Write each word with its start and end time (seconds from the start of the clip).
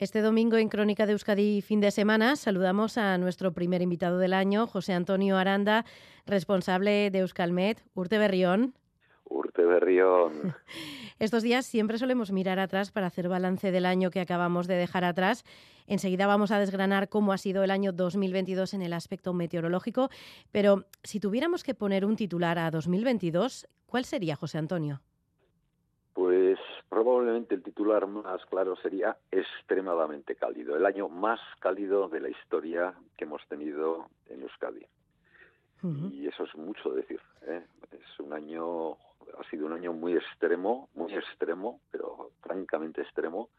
Este 0.00 0.22
domingo 0.22 0.56
en 0.56 0.68
Crónica 0.68 1.06
de 1.06 1.12
Euskadi 1.12 1.62
fin 1.62 1.80
de 1.80 1.92
semana 1.92 2.34
saludamos 2.34 2.98
a 2.98 3.16
nuestro 3.16 3.52
primer 3.52 3.80
invitado 3.80 4.18
del 4.18 4.32
año, 4.32 4.66
José 4.66 4.92
Antonio 4.92 5.36
Aranda, 5.36 5.84
responsable 6.26 7.12
de 7.12 7.20
Euskalmet, 7.20 7.80
Urte 7.94 8.18
Berrión. 8.18 8.74
Urte 9.24 9.64
Berrión. 9.64 10.56
Estos 11.20 11.44
días 11.44 11.64
siempre 11.64 11.98
solemos 11.98 12.32
mirar 12.32 12.58
atrás 12.58 12.90
para 12.90 13.06
hacer 13.06 13.28
balance 13.28 13.70
del 13.70 13.86
año 13.86 14.10
que 14.10 14.18
acabamos 14.18 14.66
de 14.66 14.74
dejar 14.74 15.04
atrás. 15.04 15.44
Enseguida 15.86 16.26
vamos 16.26 16.50
a 16.50 16.58
desgranar 16.58 17.08
cómo 17.08 17.32
ha 17.32 17.38
sido 17.38 17.62
el 17.62 17.70
año 17.70 17.92
2022 17.92 18.74
en 18.74 18.82
el 18.82 18.94
aspecto 18.94 19.32
meteorológico, 19.32 20.10
pero 20.50 20.86
si 21.04 21.20
tuviéramos 21.20 21.62
que 21.62 21.74
poner 21.74 22.04
un 22.04 22.16
titular 22.16 22.58
a 22.58 22.72
2022, 22.72 23.68
¿cuál 23.86 24.04
sería, 24.04 24.34
José 24.34 24.58
Antonio? 24.58 25.02
Pues 26.14 26.58
probablemente 26.88 27.54
el 27.54 27.62
titular 27.62 28.06
más 28.06 28.44
claro 28.46 28.76
sería 28.76 29.16
extremadamente 29.30 30.36
cálido, 30.36 30.76
el 30.76 30.86
año 30.86 31.08
más 31.08 31.40
cálido 31.60 32.08
de 32.08 32.20
la 32.20 32.28
historia 32.28 32.94
que 33.16 33.24
hemos 33.24 33.46
tenido 33.48 34.08
en 34.28 34.42
Euskadi. 34.42 34.86
Y 36.12 36.26
eso 36.26 36.44
es 36.44 36.56
mucho 36.56 36.94
decir. 36.94 37.20
¿eh? 37.42 37.62
Es 37.92 38.18
un 38.18 38.32
año, 38.32 38.92
ha 38.92 39.50
sido 39.50 39.66
un 39.66 39.74
año 39.74 39.92
muy 39.92 40.14
extremo, 40.14 40.88
muy 40.94 41.12
extremo, 41.12 41.80
pero 41.90 42.30
francamente 42.40 43.02
extremo. 43.02 43.50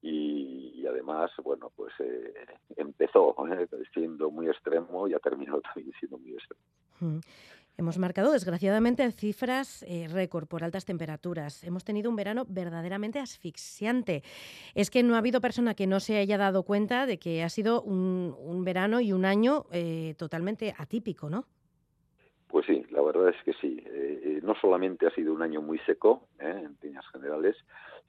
Y, 0.00 0.86
además, 0.86 1.32
bueno, 1.42 1.72
pues 1.74 1.92
eh, 1.98 2.32
empezó 2.76 3.34
¿eh? 3.48 3.66
siendo 3.92 4.30
muy 4.30 4.48
extremo 4.48 5.08
y 5.08 5.14
ha 5.14 5.18
terminado 5.18 5.60
también 5.62 5.92
siendo 5.98 6.18
muy 6.18 6.34
extremo. 6.34 7.20
Hemos 7.78 7.98
marcado, 7.98 8.32
desgraciadamente, 8.32 9.10
cifras 9.12 9.82
eh, 9.86 10.08
récord 10.08 10.46
por 10.46 10.64
altas 10.64 10.86
temperaturas. 10.86 11.62
Hemos 11.62 11.84
tenido 11.84 12.08
un 12.08 12.16
verano 12.16 12.46
verdaderamente 12.48 13.18
asfixiante. 13.18 14.22
Es 14.74 14.88
que 14.90 15.02
no 15.02 15.14
ha 15.14 15.18
habido 15.18 15.42
persona 15.42 15.74
que 15.74 15.86
no 15.86 16.00
se 16.00 16.16
haya 16.16 16.38
dado 16.38 16.62
cuenta 16.62 17.04
de 17.04 17.18
que 17.18 17.42
ha 17.42 17.50
sido 17.50 17.82
un, 17.82 18.64
verano 18.64 19.00
y 19.00 19.12
un 19.12 19.26
año 19.26 19.66
eh, 19.72 20.14
totalmente 20.16 20.74
atípico, 20.78 21.28
¿no? 21.28 21.44
Pues 22.48 22.64
sí, 22.64 22.82
la 22.90 23.02
verdad 23.02 23.28
es 23.28 23.42
que 23.44 23.52
sí. 23.60 23.84
Eh, 23.84 24.40
no 24.42 24.54
solamente 24.54 25.06
ha 25.06 25.10
sido 25.10 25.34
un 25.34 25.42
año 25.42 25.60
muy 25.60 25.78
seco, 25.80 26.28
en 26.38 26.78
líneas 26.80 27.04
generales, 27.12 27.56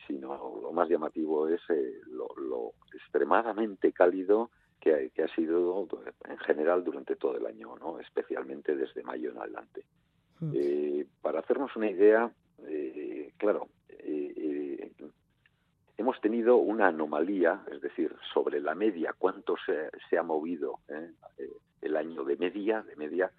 sino 0.08 0.62
lo 0.62 0.72
más 0.72 0.88
llamativo 0.88 1.50
es 1.50 1.60
lo 2.08 2.74
extremadamente 2.94 3.92
cálido 3.92 4.50
que, 4.80 5.12
ha 5.24 5.28
sido 5.36 5.88
en 6.28 6.38
general 6.40 6.84
durante 6.84 7.16
todo 7.16 7.38
el 7.38 7.46
año, 7.46 7.76
¿no? 7.78 8.00
especialmente 8.00 8.76
desde 8.76 9.04
mayo 9.04 9.32
en 9.32 9.38
adelante. 9.38 9.84
Hmm. 10.40 10.52
Eh, 10.54 11.06
para 11.22 11.40
hacernos 11.40 11.76
una 11.76 11.90
idea, 11.90 12.32
eh, 12.68 13.34
claro, 13.38 13.70
eh, 13.90 14.92
hemos 15.98 16.22
tenido 16.22 16.58
una 16.58 16.88
anomalía, 16.88 17.64
es 17.72 17.82
decir, 17.82 18.16
sobre 18.34 18.62
la 18.62 18.76
media, 18.76 19.14
cuánto 19.18 19.56
se, 19.66 19.90
se 20.10 20.18
ha 20.18 20.24
movido 20.24 20.80
el 21.82 21.98
año 21.98 22.24
de 22.24 22.38
media, 22.38 22.84
de 22.84 22.96
media, 22.96 23.32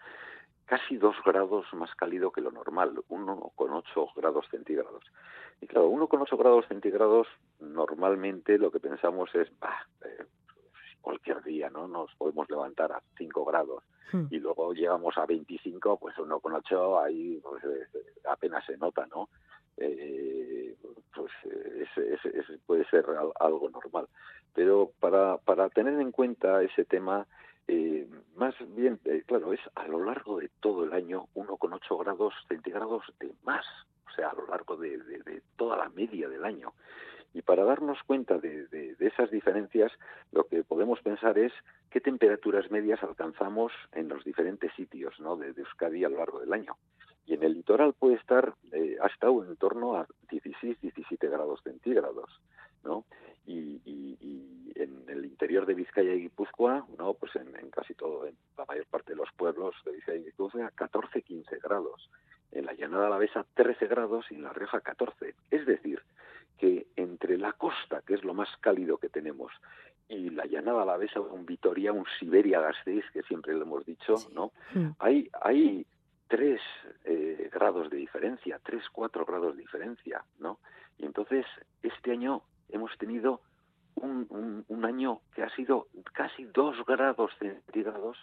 casi 0.67 0.97
dos 0.97 1.17
grados 1.25 1.67
más 1.73 1.95
cálido 1.95 2.31
que 2.31 2.43
lo 2.43 2.51
normal, 2.51 2.95
1,8 3.09 4.13
grados 4.15 4.47
centígrados. 4.51 5.03
Y 5.61 5.67
claro, 5.67 5.91
1,8 5.91 6.37
grados 6.39 6.67
centígrados, 6.69 7.27
normalmente 7.59 8.59
lo 8.59 8.71
que 8.71 8.79
pensamos 8.79 9.35
es, 9.35 9.49
bah, 9.59 9.87
cualquier 11.09 11.43
día, 11.43 11.71
¿no? 11.71 11.89
Nos 11.89 12.15
podemos 12.17 12.51
levantar 12.51 12.93
a 12.93 13.01
5 13.17 13.45
grados 13.47 13.83
hmm. 14.13 14.27
y 14.31 14.41
luego 14.41 14.75
llegamos 14.75 15.17
a 15.17 15.25
25, 15.25 15.99
pues 15.99 16.19
uno 16.19 16.39
con 16.39 16.53
8 16.53 17.01
ahí 17.01 17.41
pues, 17.43 17.65
eh, 17.65 17.87
apenas 18.31 18.63
se 18.67 18.77
nota, 18.77 19.07
¿no? 19.07 19.31
Eh, 19.79 20.77
pues 21.15 21.33
puede 22.67 22.85
ser 22.91 23.07
algo 23.41 23.71
normal. 23.71 24.07
Pero 24.53 24.91
para, 25.01 25.39
para 25.39 25.71
tener 25.71 25.99
en 25.99 26.13
cuenta 26.13 26.63
ese 26.63 26.85
tema, 26.85 27.27
eh, 27.67 28.07
más 28.37 28.55
bien, 28.77 29.01
claro, 29.25 29.55
es 29.55 29.61
a 29.77 29.89
lo 29.89 30.05
largo 30.05 30.41
de 30.41 30.51
todo 30.61 30.85
el 30.85 30.93
año 30.93 31.29
1,8 31.35 32.05
grados 32.05 32.35
centígrados 32.49 33.03
de 33.19 33.33
más, 33.45 33.65
o 34.07 34.11
sea, 34.15 34.29
a 34.29 34.35
lo 34.35 34.47
largo 34.47 34.77
de, 34.77 34.99
de 34.99 35.41
toda 35.57 35.79
la 35.79 35.89
media 35.89 36.29
del 36.29 36.45
año. 36.45 36.75
Y 37.35 37.43
para 37.43 37.65
darnos 37.65 37.99
cuenta 38.05 38.39
de, 38.39 38.97
esas 39.01 39.31
diferencias, 39.31 39.93
lo 40.33 40.45
que 40.45 40.65
podemos 40.65 41.01
pensar 41.01 41.39
es 41.39 41.53
qué 41.91 42.01
temperaturas 42.01 42.71
medias 42.71 43.03
alcanzamos 43.03 43.73
en 43.93 44.09
los 44.09 44.25
diferentes 44.25 44.73
sitios 44.75 45.19
¿no? 45.21 45.37
de, 45.37 45.49
Euskadi 45.49 46.05
a 46.05 46.09
lo 46.09 46.19
largo 46.19 46.41
del 46.41 46.53
año. 46.53 46.77
Y 47.27 47.35
en 47.35 47.43
el 47.43 47.53
litoral 47.53 47.93
puede 47.93 48.15
estar, 48.15 48.55
eh, 48.73 48.97
ha 49.03 49.07
estado 49.09 49.45
en 49.45 49.55
torno 49.57 49.97
a 49.97 50.07
16, 50.31 50.81
17 50.81 51.29
grados 51.29 51.61
centígrados, 51.63 52.41
¿no? 52.85 53.05
Y, 53.47 53.81
en 54.75 55.05
el 55.09 55.25
interior 55.25 55.67
de 55.67 55.75
Vizcaya 55.75 56.15
y 56.15 56.21
Guipúzcoa, 56.21 56.87
¿no? 56.97 57.15
Pues 57.15 57.35
en, 57.37 57.53
casi 57.71 57.95
todo, 57.95 58.27
en 58.27 58.37
la 58.57 58.65
mayor 58.65 58.87
parte 58.87 59.13
de 59.13 59.17
los 59.17 59.29
pueblos 59.37 59.75
de 59.85 59.93
Vizcaya 59.93 60.19
y 60.19 60.25
Guipúzcoa, 60.25 60.71
14, 60.71 61.23
15 61.23 61.59
grados. 61.59 62.09
En 62.53 62.65
la 62.65 62.75
llanada 62.75 63.09
alavesa 63.09 63.45
13 63.55 63.87
grados 63.89 64.27
y 64.31 64.37
en 64.37 64.43
La 64.45 64.53
Rioja 64.53 64.81
14. 64.81 65.35
Es 65.51 65.67
decir, 65.67 66.01
que 66.59 66.89
entre 66.97 67.39
la 67.39 67.53
costa, 67.53 68.03
que 68.07 68.15
es 68.15 68.25
lo 68.25 68.35
más 68.35 68.49
cálido 68.61 68.99
que 68.99 69.09
tenemos, 69.09 69.53
y 70.09 70.31
la 70.31 70.47
llanada 70.47 70.83
alavesa, 70.83 71.21
un 71.21 71.45
Vitoria, 71.45 71.93
un 71.93 72.07
Siberia 72.19 72.61
Gasteiz, 72.61 73.05
que 73.13 73.23
siempre 73.23 73.55
lo 73.55 73.63
hemos 73.63 73.85
dicho, 73.85 74.15
¿no? 74.33 74.53
Mm. 74.75 74.91
Hay, 74.99 75.31
hay 75.43 75.87
tres 76.29 76.61
eh, 77.05 77.51
grados 77.53 77.91
de 77.91 77.99
diferencia, 77.99 78.61
tres, 78.63 78.85
cuatro 78.91 79.25
grados 79.27 79.55
de 79.57 79.63
diferencia, 79.63 80.25
¿no? 80.39 80.59
Y 80.99 81.05
entonces, 81.05 81.45
este 81.83 82.13
año 82.13 82.43
hemos 82.71 82.97
tenido 82.99 83.41
un, 83.97 84.65
un, 84.69 84.85
año 84.85 85.21
que 85.35 85.43
ha 85.43 85.55
sido 85.55 85.89
casi 86.13 86.45
dos 86.45 86.77
grados 86.87 87.33
centígrados 87.39 88.17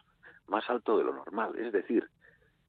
más 0.48 0.70
alto 0.70 0.98
de 0.98 1.04
lo 1.04 1.14
normal. 1.14 1.58
Es 1.58 1.72
decir, 1.72 2.10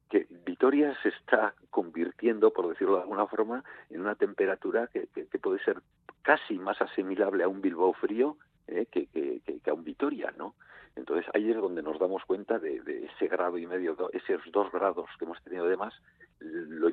que 0.09 0.27
Vitoria 0.45 0.97
se 1.03 1.09
está 1.09 1.55
convirtiendo, 1.71 2.53
por 2.53 2.69
decirlo 2.69 2.97
de 2.97 3.03
alguna 3.03 3.27
forma, 3.27 3.65
en 3.91 4.01
una 4.01 4.15
temperatura 4.15 4.89
que, 4.89 5.09
puede 5.41 5.63
ser 5.65 5.81
casi 6.23 6.59
más 6.59 6.81
asimilable 6.81 7.45
a 7.45 7.49
un 7.49 7.61
Bilbao 7.61 7.93
frío 7.93 8.37
eh, 8.67 8.87
que, 8.87 9.61
a 9.67 9.75
un 9.75 9.85
Vitoria, 9.85 10.33
¿no? 10.37 10.55
Entonces 10.95 11.27
ahí 11.35 11.51
es 11.51 11.57
donde 11.57 11.83
nos 11.83 11.99
damos 11.99 12.25
cuenta 12.25 12.59
de, 12.59 13.11
ese 13.13 13.29
grado 13.29 13.59
y 13.59 13.67
medio, 13.67 13.97
esos 14.13 14.41
dos 14.51 14.73
grados 14.73 15.09
que 15.19 15.25
hemos 15.25 15.43
tenido 15.43 15.67
de 15.67 15.77
más, 15.77 15.95
lo 16.41 16.89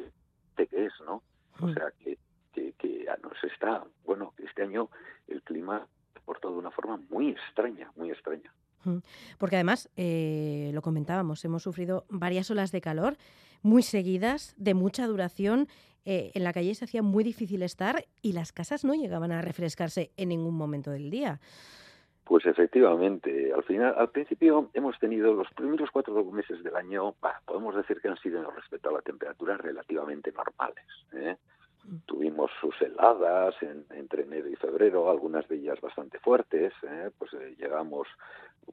que 0.55 0.67
es, 0.71 0.93
¿no? 1.05 1.23
O 1.61 1.69
sea 1.71 1.91
que, 1.99 2.17
que, 2.53 2.73
nos 3.21 3.43
está, 3.43 3.83
bueno, 4.05 4.33
este 4.37 4.63
año 4.63 4.89
el 5.27 5.41
clima 5.43 5.87
portado 6.25 6.53
de 6.53 6.59
una 6.59 6.71
forma 6.71 6.97
muy 7.09 7.29
extraña, 7.29 7.91
muy 7.95 8.11
extraña. 8.11 8.51
Porque 9.37 9.55
además, 9.55 9.89
eh, 9.97 10.71
lo 10.73 10.81
comentábamos, 10.81 11.43
hemos 11.45 11.63
sufrido 11.63 12.05
varias 12.09 12.49
olas 12.51 12.71
de 12.71 12.81
calor 12.81 13.17
muy 13.61 13.81
seguidas, 13.81 14.53
de 14.57 14.73
mucha 14.73 15.07
duración. 15.07 15.67
Eh, 16.05 16.31
en 16.33 16.43
la 16.43 16.51
calle 16.51 16.75
se 16.75 16.85
hacía 16.85 17.01
muy 17.01 17.23
difícil 17.23 17.63
estar 17.63 18.05
y 18.21 18.33
las 18.33 18.51
casas 18.51 18.83
no 18.83 18.93
llegaban 18.93 19.31
a 19.31 19.41
refrescarse 19.41 20.11
en 20.17 20.29
ningún 20.29 20.55
momento 20.55 20.91
del 20.91 21.09
día. 21.09 21.39
Pues 22.25 22.45
efectivamente, 22.45 23.51
al 23.53 23.63
final, 23.63 23.95
al 23.97 24.09
principio 24.09 24.69
hemos 24.73 24.97
tenido 24.99 25.33
los 25.33 25.47
primeros 25.53 25.91
cuatro 25.91 26.23
meses 26.31 26.63
del 26.63 26.75
año, 26.75 27.15
podemos 27.45 27.75
decir 27.75 27.99
que 27.99 28.07
han 28.07 28.17
sido 28.17 28.49
respecto 28.51 28.89
a 28.89 28.93
la 28.93 29.01
temperatura 29.01 29.57
relativamente 29.57 30.31
normales. 30.31 30.85
¿eh? 31.11 31.35
Tuvimos 32.05 32.49
sus 32.61 32.81
heladas 32.81 33.55
entre 33.61 34.23
enero 34.23 34.47
y 34.47 34.55
febrero, 34.55 35.09
algunas 35.09 35.45
de 35.49 35.57
ellas 35.57 35.81
bastante 35.81 36.17
fuertes. 36.19 36.71
¿eh? 36.83 37.09
Pues 37.17 37.33
eh, 37.33 37.55
llegamos 37.57 38.07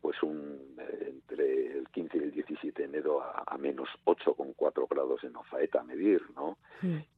pues 0.00 0.22
un, 0.22 0.76
eh, 0.78 1.06
entre 1.08 1.78
el 1.78 1.88
15 1.88 2.18
y 2.18 2.20
el 2.20 2.30
17 2.32 2.82
de 2.82 2.88
enero 2.88 3.22
a, 3.22 3.56
menos 3.58 3.88
8,4 4.04 4.88
grados 4.88 5.22
en 5.24 5.36
Ofaeta 5.36 5.80
a 5.80 5.84
medir, 5.84 6.22
¿no? 6.34 6.58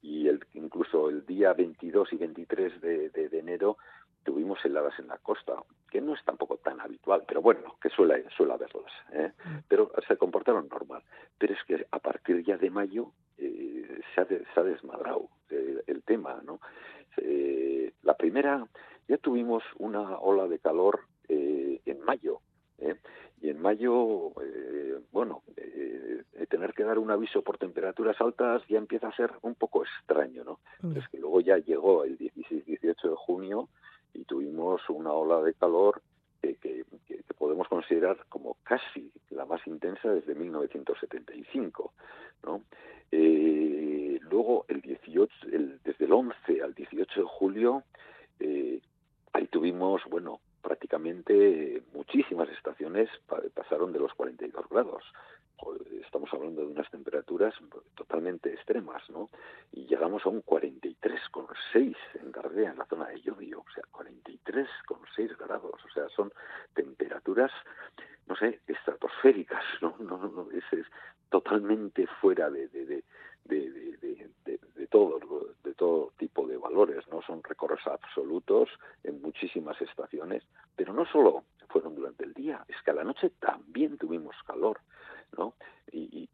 Y 0.01 0.29
el, 0.29 0.41
incluso 0.55 1.09
el 1.09 1.25
día 1.25 1.53
22 1.53 2.13
y 2.13 2.17
23 2.17 2.81
de, 2.81 3.11
de, 3.11 3.39
enero 3.39 3.77
tuvimos 4.25 4.65
heladas 4.65 4.99
en 4.99 5.09
la 5.09 5.19
costa, 5.19 5.55
que 5.91 6.01
no 6.01 6.15
es 6.15 6.25
tampoco 6.25 6.57
tan 6.57 6.81
habitual, 6.81 7.25
pero 7.27 7.43
bueno, 7.43 7.77
que 7.81 7.91
suele, 7.91 8.25
suele 8.37 8.55
haberlas. 8.55 8.93
¿eh? 9.13 9.33
Pero 9.69 9.93
se 10.07 10.17
comportaron 10.17 10.69
normal. 10.69 11.03
Pero 11.39 11.55
es 11.55 11.63
que 11.65 11.87
a 11.91 11.99
partir 11.99 12.45
ya 12.45 12.57
de 12.57 12.71
mayo 12.71 13.13
eh, 13.39 14.01
se, 14.15 14.21
ha 14.21 14.27
se, 14.27 14.45
ha 14.57 14.63
desmadrado 14.63 15.29
el, 15.51 15.83
el 15.87 16.03
tema, 16.03 16.41
¿no? 16.45 16.61
Eh, 17.17 17.93
la 18.03 18.17
primera, 18.17 18.67
ya 19.09 19.19
tuvimos 19.19 19.63
una 19.79 20.19
ola 20.19 20.49
de 20.49 20.59
calor 20.59 21.01
eh, 21.29 21.81
en 21.87 22.01
mayo, 22.01 22.41
¿eh? 22.83 22.97
y 23.41 23.51
en 23.51 23.61
mayo, 23.61 24.33
eh, 24.43 25.01
bueno, 25.11 25.43
eh, 25.57 26.23
tener 26.49 26.75
que 26.75 26.85
dar 26.85 26.99
un 26.99 27.11
aviso 27.11 27.43
por 27.43 27.59
temperaturas 27.59 28.21
altas 28.21 28.63
ya 28.69 28.79
empieza 28.79 29.09
a 29.09 29.17
ser 29.17 29.33
un 29.43 29.55
poco 29.55 29.85
extraño, 29.85 30.45
¿no? 30.45 30.61
Mm. 30.81 30.97
Es 30.99 31.09
que 31.09 31.19
luego 31.19 31.41
ya 31.41 31.57
llegó 31.59 32.05
el 32.05 32.19
16-18 32.19 33.11
de 33.11 33.17
junio 33.17 33.69
y 34.13 34.25
tuvimos 34.25 34.83
una 34.91 35.13
ola 35.13 35.43
de 35.43 35.55
calor 35.55 36.03
que, 36.41 36.57
que, 36.57 36.85
podemos 37.39 37.67
considerar 37.67 38.19
como 38.29 38.57
casi 38.63 39.11
la 39.31 39.45
más 39.45 39.67
intensa 39.67 40.13
desde 40.13 40.35
1975, 40.35 41.93
¿no? 42.45 42.63
luego 43.11 44.65
el 44.69 44.81
18, 44.81 45.35
el, 45.53 45.81
desde 45.85 46.05
el 46.05 46.13
11 46.13 46.63
al 46.63 46.73
18 46.73 47.21
de 47.21 47.27
julio 47.27 47.83
hay 49.33 49.47
tuvimos, 49.49 50.03
bueno, 50.09 50.41
prácticamente 50.63 51.83
muchísimas 51.93 52.49
estaciones 52.51 53.11
pasaron 53.55 53.93
de 53.93 53.99
los 53.99 54.15
42 54.15 54.69
grados. 54.71 55.05
Estamos 56.05 56.33
hablando 56.33 56.63
de 56.63 56.73
unas 56.73 56.91
temperaturas 56.91 57.55
totalmente 57.95 58.53
extremas, 58.53 59.09
¿no? 59.11 59.29
Y 59.73 59.87
llegamos 59.87 60.25
a 60.27 60.29
un 60.29 60.43
43,6 60.43 61.97
en 62.15 62.33
Gardea, 62.33 62.73
en 62.73 62.79
la 62.79 62.87
zona 62.87 63.09
de 63.09 63.21
Llodio, 63.21 63.61
o 63.61 63.73
sea, 63.73 63.85
43,6 63.93 65.37
grados, 65.39 65.85
o 65.85 65.89
sea, 65.95 66.09
son 66.11 66.33
temperaturas, 66.75 67.53
no 68.27 68.35
sé, 68.37 68.61
estratosféricas, 68.67 69.65
¿no? 69.81 69.95
no, 70.01 70.19
no 70.19 70.51
es, 70.51 70.65
es, 70.73 70.87
totalmente 71.31 72.07
fuera 72.21 72.51
de, 72.51 72.69
de, 72.69 72.85
de, 72.85 73.05
de 73.45 74.87
todo, 74.91 75.19
de 75.65 75.75
todo 75.75 76.13
tipo 76.19 76.47
de 76.47 76.57
valores, 76.57 77.07
¿no? 77.09 77.23
Son 77.23 77.43
récords 77.43 77.87
absolutos 77.87 78.69
en 79.05 79.23
muchísimas 79.23 79.81
estaciones, 79.81 80.45
pero 80.77 80.93
no 80.93 81.07
solo 81.07 81.45
fueron 81.69 81.95
durante 81.95 82.25
el 82.25 82.35
día, 82.35 82.65
es 82.69 82.77
que 82.85 82.91
a 82.91 82.95
la 82.95 83.05
noche 83.05 83.31
también 83.41 83.97
tuvimos 83.97 84.37
calor, 84.47 84.81
¿no? 85.37 85.55
Y, 85.91 86.29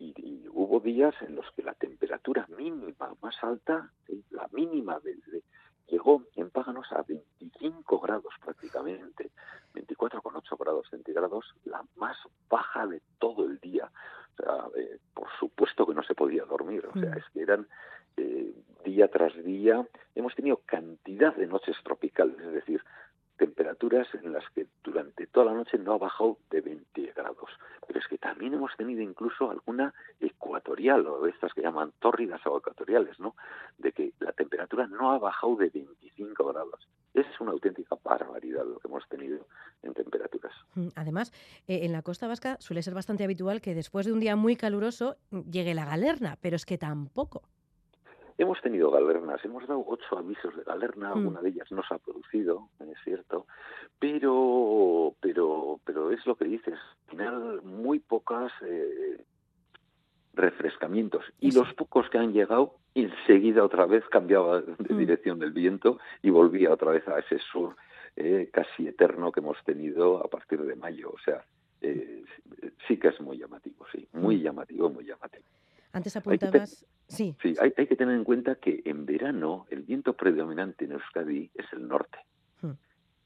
hubo 0.50 0.80
días 0.80 1.14
en 1.22 1.36
los 1.36 1.46
que 1.52 1.62
la 1.62 1.74
temperatura 1.74 2.46
mínima 2.56 3.14
más 3.22 3.36
alta, 3.42 3.92
la 4.30 4.48
mínima 4.50 5.00
llegó 5.86 6.24
en 6.34 6.50
Páganos 6.50 6.90
a 6.92 7.02
25 7.02 8.00
grados 8.00 8.34
prácticamente, 8.44 9.30
24,8 9.74 10.58
grados 10.58 10.88
centígrados, 10.90 11.54
la 11.64 11.84
más 11.96 12.16
baja 12.48 12.86
de 12.86 13.00
todo 13.18 13.44
el 13.44 13.60
día. 13.60 13.90
O 14.38 14.42
sea, 14.42 14.82
eh, 14.82 14.98
por 15.14 15.28
supuesto 15.38 15.86
que 15.86 15.94
no 15.94 16.02
se 16.02 16.14
podía 16.14 16.44
dormir, 16.44 16.86
o 16.86 16.92
sea, 16.98 17.10
mm. 17.10 17.18
es 17.18 17.24
que 17.32 17.42
eran 17.42 17.66
eh, 18.16 18.52
día 18.84 19.08
tras 19.08 19.34
día, 19.44 19.86
hemos 20.14 20.34
tenido 20.34 20.60
cantidad 20.64 21.34
de 21.34 21.46
noches 21.46 21.76
tropicales, 21.82 22.38
es 22.40 22.52
decir, 22.52 22.82
temperaturas 23.38 24.08
en 24.14 24.32
las 24.32 24.44
que 24.50 24.66
durante 24.82 25.26
toda 25.28 25.46
la 25.46 25.54
noche 25.54 25.78
no 25.78 25.94
ha 25.94 25.98
bajado 25.98 26.38
de 26.50 26.60
20 26.60 27.12
grados. 27.14 27.50
Pero 27.86 28.00
es 28.00 28.06
que 28.08 28.18
también 28.18 28.52
hemos 28.52 28.76
tenido 28.76 29.00
incluso 29.00 29.50
alguna 29.50 29.94
ecuatorial, 30.20 31.06
o 31.06 31.26
estas 31.26 31.54
que 31.54 31.62
llaman 31.62 31.92
tórridas 32.00 32.44
o 32.46 32.58
ecuatoriales, 32.58 33.18
¿no? 33.20 33.36
De 33.78 33.92
que 33.92 34.12
la 34.18 34.32
temperatura 34.32 34.86
no 34.88 35.12
ha 35.12 35.18
bajado 35.18 35.56
de 35.56 35.70
25 35.70 36.44
grados. 36.44 36.88
Es 37.14 37.26
una 37.40 37.52
auténtica 37.52 37.96
barbaridad 38.02 38.64
lo 38.66 38.78
que 38.80 38.88
hemos 38.88 39.08
tenido 39.08 39.46
en 39.82 39.94
temperaturas. 39.94 40.47
Mm, 40.78 40.88
además, 40.94 41.32
eh, 41.66 41.80
en 41.82 41.92
la 41.92 42.02
costa 42.02 42.28
vasca 42.28 42.56
suele 42.60 42.82
ser 42.82 42.94
bastante 42.94 43.24
habitual 43.24 43.60
que 43.60 43.74
después 43.74 44.06
de 44.06 44.12
un 44.12 44.20
día 44.20 44.36
muy 44.36 44.56
caluroso 44.56 45.16
llegue 45.50 45.74
la 45.74 45.84
galerna, 45.84 46.38
pero 46.40 46.56
es 46.56 46.64
que 46.64 46.78
tampoco. 46.78 47.42
Hemos 48.36 48.60
tenido 48.62 48.92
galernas, 48.92 49.44
hemos 49.44 49.66
dado 49.66 49.84
ocho 49.84 50.16
avisos 50.16 50.56
de 50.56 50.62
galerna, 50.62 51.08
mm. 51.08 51.18
alguna 51.18 51.40
de 51.40 51.48
ellas 51.48 51.72
no 51.72 51.82
se 51.82 51.94
ha 51.94 51.98
producido, 51.98 52.68
es 52.78 52.98
cierto, 53.02 53.46
pero, 53.98 55.14
pero, 55.20 55.80
pero 55.84 56.12
es 56.12 56.24
lo 56.24 56.36
que 56.36 56.44
dices, 56.44 56.74
al 56.74 57.10
final 57.10 57.62
muy 57.62 57.98
pocas 57.98 58.52
eh, 58.62 59.24
refrescamientos 60.34 61.24
y 61.40 61.50
los 61.50 61.74
pocos 61.74 62.08
que 62.10 62.18
han 62.18 62.32
llegado 62.32 62.76
enseguida 62.94 63.64
otra 63.64 63.86
vez 63.86 64.04
cambiaba 64.08 64.60
de 64.60 64.94
mm. 64.94 64.98
dirección 64.98 65.40
del 65.40 65.50
viento 65.50 65.98
y 66.22 66.30
volvía 66.30 66.72
otra 66.72 66.92
vez 66.92 67.06
a 67.08 67.18
ese 67.18 67.40
sur 67.40 67.74
eh, 68.20 68.50
casi 68.52 68.88
eterno 68.88 69.30
que 69.30 69.38
hemos 69.38 69.62
tenido 69.64 70.18
a 70.18 70.28
partir 70.28 70.60
de 70.60 70.74
mayo, 70.74 71.10
o 71.10 71.18
sea, 71.24 71.44
eh, 71.80 72.24
sí 72.88 72.96
que 72.96 73.08
es 73.08 73.20
muy 73.20 73.38
llamativo, 73.38 73.86
sí, 73.92 74.08
muy 74.12 74.38
mm. 74.38 74.42
llamativo, 74.42 74.90
muy 74.90 75.04
llamativo. 75.04 75.44
Antes 75.92 76.16
apuntabas... 76.16 76.84
Sí, 77.06 77.36
sí 77.40 77.54
hay, 77.60 77.72
hay, 77.76 77.86
que 77.86 77.96
tener 77.96 78.16
en 78.16 78.24
cuenta 78.24 78.56
que 78.56 78.82
en 78.84 79.06
verano 79.06 79.66
el 79.70 79.82
viento 79.82 80.14
predominante 80.14 80.84
en 80.84 80.92
Euskadi 80.92 81.48
es 81.54 81.64
el 81.72 81.86
norte. 81.86 82.18
Hmm. 82.60 82.72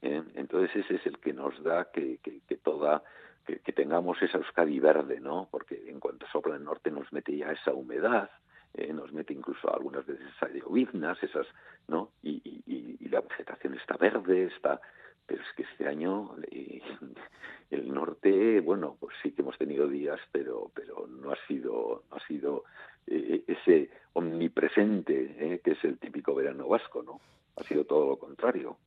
¿Eh? 0.03 0.23
Entonces 0.35 0.85
ese 0.85 0.95
es 0.95 1.05
el 1.07 1.17
que 1.17 1.33
nos 1.33 1.61
da 1.63 1.89
que, 1.91 2.19
que, 2.19 2.41
que 2.47 2.55
toda 2.55 3.03
que, 3.45 3.73
tengamos 3.73 4.21
esa 4.21 4.37
Euskadi 4.37 4.79
verde, 4.79 5.19
¿no? 5.19 5.47
Porque 5.51 5.83
en 5.87 5.99
cuanto 5.99 6.27
sopla 6.27 6.55
el 6.55 6.63
norte 6.63 6.91
nos 6.91 7.11
mete 7.11 7.35
ya 7.35 7.51
esa 7.51 7.73
humedad, 7.73 8.29
eh, 8.73 8.93
nos 8.93 9.11
mete 9.13 9.33
incluso 9.33 9.73
algunas 9.73 10.05
veces 10.05 10.25
esas 10.35 10.53
lloviznas, 10.53 11.21
esas, 11.23 11.47
¿no? 11.87 12.11
Y, 12.21 12.41
y, 12.43 12.97
y, 12.99 13.09
la 13.09 13.21
vegetación 13.21 13.75
está 13.75 13.95
verde, 13.97 14.45
está 14.45 14.81
pero 15.25 15.41
es 15.41 15.53
que 15.55 15.63
este 15.63 15.87
año 15.87 16.35
eh, 16.51 16.81
el 17.71 17.93
norte 17.93 18.59
bueno 18.61 18.97
pues 18.99 19.15
sí 19.21 19.31
que 19.31 19.41
hemos 19.41 19.57
tenido 19.57 19.87
días 19.87 20.19
pero 20.31 20.71
pero 20.73 21.07
no 21.07 21.31
ha 21.31 21.37
sido 21.47 22.03
no 22.09 22.17
ha 22.17 22.27
sido 22.27 22.63
eh, 23.07 23.43
ese 23.47 23.89
omnipresente 24.13 25.35
eh, 25.39 25.61
que 25.63 25.71
es 25.71 25.83
el 25.83 25.97
típico 25.97 26.35
verano 26.35 26.67
vasco 26.67 27.03
no 27.03 27.19
ha 27.55 27.63
sido 27.63 27.85
todo 27.85 28.07
lo 28.07 28.17
contrario 28.17 28.77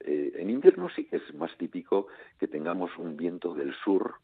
en 0.00 0.50
invierno 0.50 0.88
sí 0.88 1.04
que 1.04 1.16
es 1.16 1.34
más 1.34 1.56
típico 1.58 2.06
que 2.38 2.48
tengamos 2.48 2.96
un 2.98 3.16
viento 3.16 3.54
del 3.54 3.74
sur 3.84 4.14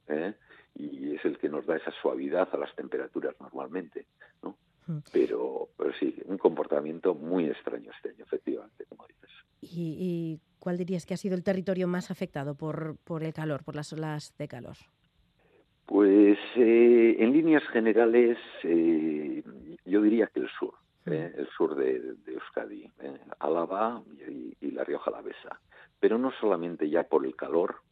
y 0.74 1.14
es 1.14 1.24
el 1.24 1.38
que 1.38 1.48
nos 1.48 1.66
da 1.66 1.76
esa 1.76 1.92
suavidad 2.02 2.48
a 2.52 2.56
las 2.56 2.74
temperaturas 2.74 3.34
normalmente 3.40 4.06
no. 4.42 4.56
Pero 5.12 5.68
pero 5.76 5.92
sí 5.98 6.14
un 6.26 6.38
comportamiento 6.38 7.14
muy 7.14 7.46
extraño 7.46 7.90
este 7.90 8.10
año 8.10 8.24
efectivamente 8.24 8.84
como 8.86 9.06
dices 9.06 9.30
y 9.60 10.40
¿Cuál 10.64 10.78
dirías 10.78 11.04
que 11.04 11.12
ha 11.12 11.18
sido 11.18 11.34
el 11.34 11.44
territorio 11.44 11.86
más 11.86 12.10
afectado 12.10 12.54
por, 12.54 12.96
por 13.04 13.22
el 13.22 13.34
calor, 13.34 13.64
por 13.64 13.76
las 13.76 13.92
olas 13.92 14.34
de 14.38 14.48
calor? 14.48 14.76
Pues 15.84 16.38
eh, 16.56 17.16
en 17.18 17.32
líneas 17.34 17.62
generales 17.64 18.38
eh, 18.62 19.44
yo 19.84 20.00
diría 20.00 20.26
que 20.28 20.40
el 20.40 20.48
sur, 20.58 20.72
eh, 21.04 21.34
el 21.36 21.46
sur 21.48 21.74
de, 21.74 22.16
Euskadi, 22.26 22.90
Álava 23.40 24.02
y, 24.58 24.70
la 24.70 24.84
Rioja 24.84 25.10
Alavesa. 25.10 25.60
Pero 26.00 26.16
no 26.16 26.32
solamente 26.40 26.88
ya 26.88 27.02
por 27.02 27.26
el 27.26 27.36
calor, 27.36 27.82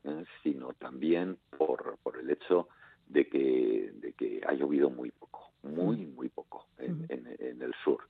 sino 0.43 0.73
también 0.73 1.37
por, 1.59 1.99
por 2.03 2.17
el 2.17 2.31
hecho 2.31 2.69
de 3.09 3.29
que, 3.29 3.93
de 3.95 4.13
que 4.13 4.41
ha 4.47 4.53
llovido 4.53 4.91
muy 4.91 5.11
poco, 5.11 5.53
muy, 5.63 6.07
muy 6.07 6.29
poco 6.29 6.67
en, 6.79 7.07
en 7.09 7.63
el 7.63 7.75
sur. 7.85 8.01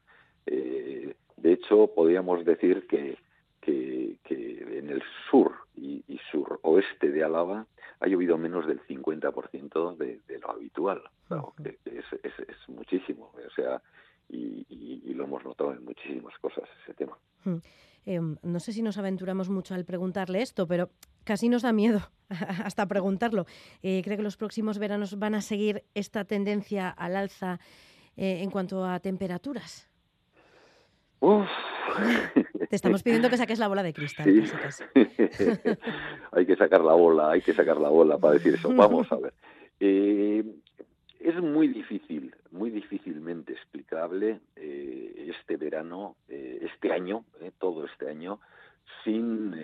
de 0.46 1.52
hecho, 1.52 1.88
podríamos 1.94 2.44
decir 2.44 2.86
que 2.86 3.16
que, 3.62 4.18
en 4.78 4.90
el 4.90 5.02
sur 5.30 5.52
y, 5.76 6.04
y 6.08 6.18
suroeste 6.30 7.10
de 7.10 7.24
Álava 7.24 7.66
ha 8.00 8.06
llovido 8.06 8.36
menos 8.36 8.66
del 8.66 8.80
50% 8.86 9.96
de, 9.96 10.20
de 10.26 10.38
lo 10.40 10.50
habitual. 10.50 11.02
es, 11.64 12.04
es, 12.22 12.68
muchísimo. 12.68 13.32
O 13.34 13.50
sea, 13.54 13.80
y, 14.28 15.14
lo 15.14 15.24
hemos 15.24 15.44
notado 15.44 15.72
en 15.72 15.84
muchísimas 15.84 16.36
cosas 16.38 16.64
ese 16.82 16.94
tema. 16.94 17.16
Em, 18.04 18.36
no 18.42 18.58
sé 18.58 18.72
si 18.72 18.82
nos 18.82 18.98
aventuramos 18.98 19.48
mucho 19.48 19.74
al 19.74 19.84
preguntarle 19.84 20.42
esto, 20.42 20.66
pero 20.66 20.90
casi 21.24 21.48
nos 21.48 21.62
da 21.62 21.72
miedo 21.72 22.10
hasta 22.64 22.86
preguntarlo. 22.86 23.46
Eh, 23.82 24.02
¿Cree 24.04 24.16
que 24.16 24.22
los 24.22 24.36
próximos 24.36 24.78
veranos 24.78 25.18
van 25.18 25.34
a 25.34 25.40
seguir 25.40 25.84
esta 25.94 26.24
tendencia 26.24 26.88
al 26.88 27.16
alza 27.16 27.60
eh, 28.16 28.40
en 28.42 28.50
cuanto 28.50 28.84
a 28.84 28.98
temperaturas? 29.00 29.88
Uf. 31.20 31.48
Te 32.68 32.76
estamos 32.76 33.02
pidiendo 33.02 33.30
que 33.30 33.36
saques 33.36 33.58
la 33.58 33.68
bola 33.68 33.82
de 33.82 33.92
cristal. 33.92 34.26
hay 36.32 36.46
que 36.46 36.56
sacar 36.56 36.80
la 36.80 36.94
bola, 36.94 37.30
hay 37.30 37.42
que 37.42 37.52
sacar 37.52 37.76
la 37.76 37.90
bola 37.90 38.18
para 38.18 38.34
decir 38.34 38.54
eso. 38.54 38.72
Vamos 38.74 39.12
a 39.12 39.16
ver. 39.16 39.34
Eh, 39.78 40.42
es 41.22 41.40
muy 41.40 41.68
difícil, 41.68 42.34
muy 42.50 42.70
difícilmente 42.70 43.52
explicable 43.52 44.40
eh, 44.56 45.32
este 45.36 45.56
verano, 45.56 46.16
eh, 46.28 46.60
este 46.62 46.92
año, 46.92 47.24
todo 47.58 47.84
este 47.84 48.08
año, 48.08 48.40
sin, 49.04 49.54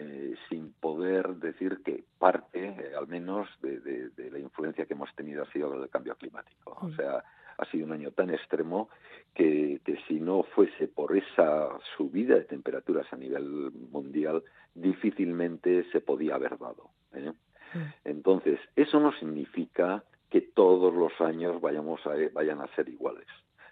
sin 0.49 0.73
poder 0.75 1.37
decir 1.37 1.83
que 1.85 2.05
parte, 2.19 2.93
al 2.97 3.09
menos, 3.09 3.49
de, 3.61 3.81
de, 3.81 4.31
la 4.31 4.39
influencia 4.39 4.87
que 4.87 4.95
hemos 4.95 5.15
tenido 5.15 5.43
ha 5.43 5.53
sido 5.53 5.83
el 5.83 5.91
cambio 5.91 6.15
climático. 6.17 6.79
O 6.81 6.87
mm. 6.87 6.97
sea, 6.97 7.25
ha 7.59 7.65
sido 7.67 7.87
un 7.87 7.93
año 7.93 8.13
tan 8.13 8.31
extremo 8.31 8.89
que, 9.35 9.81
si 10.07 10.21
no 10.21 10.45
fuese 10.55 10.89
por 10.89 11.17
esa 11.17 11.69
subida 11.97 12.37
de 12.37 12.45
temperaturas 12.45 13.07
a 13.13 13.17
nivel 13.17 13.73
mundial, 13.91 14.43
difícilmente 14.75 15.85
se 15.91 16.01
podía 16.01 16.37
haber 16.37 16.57
dado. 16.59 16.91
¿eh? 17.13 17.33
Mm. 17.75 17.79
Entonces, 18.05 18.61
eso 18.77 19.01
no 19.01 19.13
significa 19.13 20.05
que 20.31 20.41
todos 20.41 20.95
los 20.95 21.13
años 21.21 21.61
vayamos 21.61 22.01
a, 22.07 22.15
vayan 22.33 22.61
a 22.61 22.75
ser 22.75 22.89
iguales. 22.89 23.27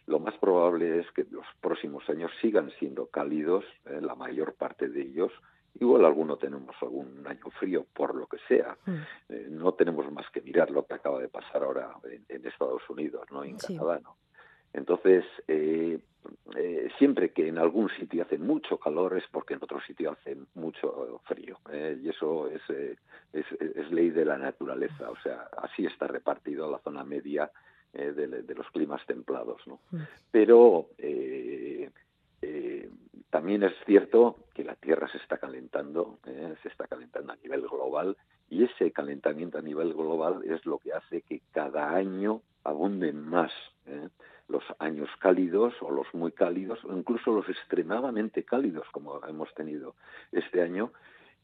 Lo 0.07 0.21
más 0.21 0.37
probable 0.39 1.01
es 1.01 1.11
que 1.13 1.25
los 1.31 1.47
próximos 1.61 2.09
años 2.09 2.31
sigan 2.41 2.71
siendo 2.79 3.07
cálidos, 3.07 3.65
¿eh? 3.87 4.01
la 4.01 4.15
mayor 4.15 4.55
parte 4.55 4.89
de 4.89 5.03
ellos, 5.03 5.33
Igual 5.79 6.07
alguno 6.07 6.37
tenemos 6.37 6.75
algún 6.81 7.27
año 7.27 7.51
frío, 7.59 7.87
por 7.93 8.15
lo 8.15 8.27
que 8.27 8.39
sea. 8.49 8.77
Mm. 8.87 8.93
Eh, 9.29 9.47
no 9.51 9.75
tenemos 9.75 10.11
más 10.11 10.29
que 10.31 10.41
mirar 10.41 10.71
lo 10.71 10.87
que 10.87 10.95
acaba 10.95 11.21
de 11.21 11.29
pasar 11.29 11.63
ahora 11.63 11.91
en, 12.29 12.47
Estados 12.47 12.89
Unidos, 12.89 13.27
¿no? 13.31 13.45
En 13.45 13.59
Canadá, 13.59 14.01
¿no? 14.03 14.17
Entonces, 14.73 15.25
eh, 15.49 15.99
eh, 16.57 16.89
siempre 16.99 17.31
que 17.31 17.49
en 17.49 17.59
algún 17.59 17.89
sitio 17.91 18.23
hace 18.23 18.39
mucho 18.39 18.79
calor 18.79 19.17
es 19.17 19.25
porque 19.31 19.55
en 19.55 19.63
otro 19.63 19.81
sitio 19.81 20.13
hace 20.13 20.37
mucho 20.55 21.21
frío. 21.25 21.59
y 21.73 22.09
eso 22.09 22.49
es, 22.49 22.63
es, 23.33 23.91
ley 23.91 24.11
de 24.11 24.25
la 24.25 24.39
naturaleza. 24.39 25.11
O 25.11 25.17
sea, 25.23 25.49
así 25.59 25.87
está 25.87 26.07
repartido 26.07 26.71
la 26.71 26.79
zona 26.79 27.05
media 27.05 27.51
de, 27.93 28.55
los 28.55 28.71
climas 28.71 29.05
templados, 29.07 29.61
¿no? 29.67 29.81
Mm. 29.91 30.03
Pero 30.31 30.89
también 33.31 33.63
es 33.65 33.75
cierto 33.85 34.47
que 34.55 34.65
la 34.65 34.77
Tierra 34.77 35.09
se 35.09 35.19
está 35.19 35.39
calentando, 35.39 36.19
se 36.25 36.69
está 36.69 36.87
calentando 36.87 37.33
a 37.33 37.37
nivel 37.37 37.63
global 37.63 38.17
y 38.49 38.65
ese 38.65 38.93
calentamiento 38.93 39.59
a 39.59 39.63
nivel 39.63 39.93
global 39.93 40.43
es 40.45 40.65
lo 40.67 40.79
que 40.79 40.93
hace 40.93 41.23
que 41.23 41.41
cada 41.53 41.95
año 41.95 42.43
abunden 42.65 43.29
más 43.29 43.53
los 44.49 44.63
años 44.79 45.09
cálidos 45.19 45.75
o 45.81 45.91
los 45.91 46.07
muy 46.15 46.33
cálidos 46.33 46.85
o 46.85 46.97
incluso 46.97 47.33
los 47.33 47.49
extremadamente 47.49 48.45
cálidos 48.45 48.87
como 48.93 49.21
hemos 49.27 49.53
tenido 49.55 49.95
este 50.33 50.63
año 50.63 50.93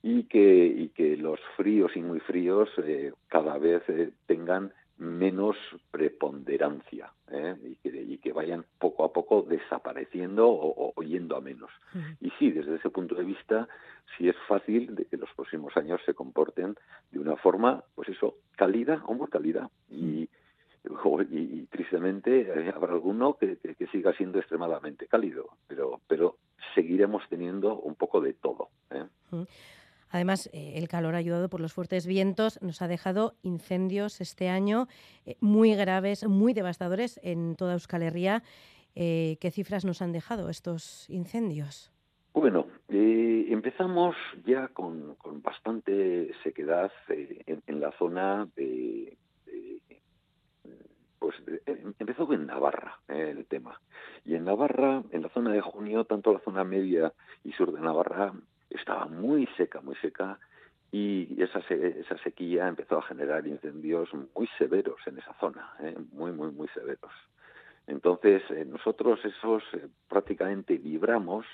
y 0.03 0.25
que, 0.25 0.67
y 0.67 0.89
que 0.89 1.17
los 1.17 1.41
fríos 1.57 1.97
y 1.97 2.01
muy 2.01 2.21
fríos 2.21 2.69
eh, 2.79 3.13
cada 3.29 3.59
vez 3.59 3.83
eh, 3.89 4.11
tengan 4.27 4.73
menos 5.03 5.57
preponderancia 5.91 7.13
¿eh? 7.31 7.57
y, 7.63 7.75
que, 7.77 8.03
y, 8.03 8.19
que, 8.19 8.33
vayan 8.33 8.65
poco 8.79 9.05
a 9.05 9.13
poco 9.13 9.43
desapareciendo 9.43 10.49
o, 10.49 10.95
yendo 11.03 11.37
a 11.37 11.41
menos. 11.41 11.71
Y 12.21 12.31
sí, 12.39 12.53
desde 12.53 12.77
ese 12.77 12.91
punto 12.91 13.15
de 13.17 13.25
vista, 13.25 13.69
sí 14.17 14.29
es 14.29 14.37
fácil 14.47 14.95
de 14.95 15.07
que 15.07 15.17
los 15.17 15.29
próximos 15.35 15.77
años 15.77 16.01
se 16.07 16.15
comporten 16.15 16.77
de 17.11 17.19
una 17.19 17.37
forma, 17.37 17.83
pues 17.95 18.09
eso, 18.11 18.37
cálida 18.57 19.03
o 19.07 19.15
muy 19.15 19.27
cálida. 19.29 19.69
Y, 19.91 20.29
y, 21.31 21.67
tristemente 21.67 22.71
habrá 22.75 22.93
alguno 22.93 23.37
que, 23.37 23.57
que, 23.57 23.87
siga 23.89 24.13
siendo 24.15 24.39
extremadamente 24.39 25.07
cálido, 25.07 25.57
pero, 25.67 26.01
pero 26.07 26.37
seguiremos 26.75 27.29
teniendo 27.29 27.77
un 27.77 27.97
poco 27.97 28.21
de 28.21 28.35
todo. 28.35 28.69
Además, 30.13 30.51
eh, 30.53 30.75
el 30.77 30.89
calor 30.89 31.15
ayudado 31.15 31.49
por 31.49 31.61
los 31.61 31.73
fuertes 31.73 32.07
vientos 32.07 32.61
nos 32.63 32.83
ha 32.83 32.89
dejado 32.89 33.35
incendios 33.43 34.21
este 34.21 34.51
año 34.51 34.87
eh, 35.25 35.37
muy 35.41 35.75
graves, 35.75 36.29
muy 36.29 36.53
devastadores 36.53 37.19
en 37.23 37.57
toda 37.57 37.73
Euskal 37.73 38.03
Herria. 38.03 38.43
Eh, 38.95 39.39
¿Qué 39.41 39.51
cifras 39.51 39.87
nos 39.87 40.03
han 40.03 40.13
dejado 40.13 40.51
estos 40.51 41.09
incendios? 41.09 41.91
Bueno, 42.35 42.67
empezamos 42.89 44.15
ya 44.47 44.69
con, 44.69 45.17
bastante 45.43 46.33
sequedad 46.43 46.91
en, 47.09 47.81
la 47.81 47.93
zona 47.93 48.49
de, 48.57 49.17
pues 51.19 51.37
empezó 51.99 52.31
en 52.33 52.47
Navarra 52.47 53.01
el 53.09 53.45
tema. 53.47 53.81
Y 54.25 54.35
en 54.35 54.45
Navarra, 54.45 55.03
en 55.11 55.23
la 55.23 55.29
zona 55.29 55.53
de 55.53 55.61
junio, 55.61 56.05
tanto 56.05 56.33
la 56.33 56.41
zona 56.41 56.65
media 56.65 57.13
y 57.45 57.53
sur 57.53 57.71
de 57.73 57.81
Navarra 57.81 58.33
estaba 58.75 59.07
muy 59.07 59.47
seca, 59.57 59.81
muy 59.81 59.97
seca, 59.97 60.39
y 60.93 61.43
esa, 61.43 61.61
esa 61.71 62.19
sequía 62.19 62.69
empezó 62.69 62.99
a 62.99 63.03
generar 63.03 63.47
incendios 63.47 64.11
muy 64.35 64.47
severos 64.59 65.01
en 65.07 65.19
esa 65.19 65.33
zona, 65.41 65.73
¿eh? 65.81 65.97
muy, 66.13 66.33
muy, 66.33 66.51
muy 66.51 66.69
severos. 66.69 67.13
Entonces, 67.87 68.43
eh, 68.51 68.65
nosotros 68.67 69.25
esos 69.25 69.63
eh, 69.73 69.89
prácticamente 70.09 70.77
vibramos, 70.77 71.47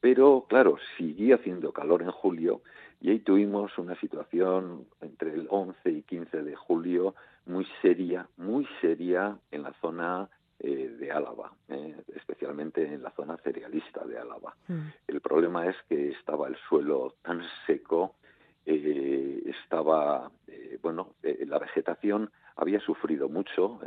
pero 0.00 0.46
claro, 0.48 0.76
siguió 0.96 1.36
haciendo 1.36 1.72
calor 1.72 2.02
en 2.02 2.10
julio 2.10 2.62
y 3.00 3.10
ahí 3.10 3.20
tuvimos 3.20 3.78
una 3.78 3.94
situación 4.00 4.86
entre 5.00 5.34
el 5.34 5.46
11 5.48 5.90
y 5.90 6.02
15 6.02 6.42
de 6.42 6.56
julio 6.56 7.14
muy 7.46 7.66
seria, 7.80 8.28
muy 8.36 8.66
seria 8.80 9.38
en 9.52 9.62
la 9.62 9.72
zona 9.80 10.28
eh, 10.62 10.94
de 10.98 11.10
Álava, 11.10 11.50
eh, 11.68 11.96
especialmente 12.14 12.84
en 12.84 13.02
la 13.02 13.10
zona 13.12 13.38
cerealista 13.38 14.04
de 14.04 14.18
Álava. 14.18 14.54
Mm. 14.68 14.88
El 15.06 15.20
problema 15.22 15.66
es 15.66 15.76
que 15.88 16.10
estaba 16.10 16.48
el 16.48 16.56
suelo 16.68 17.14
tan 17.22 17.42
seco, 17.66 18.16
eh, 18.66 19.42
estaba, 19.46 20.30
bueno, 20.82 21.14
la 21.22 21.58
vegetación 21.58 22.30
había 22.56 22.78
sufrido 22.80 23.30
mucho, 23.30 23.80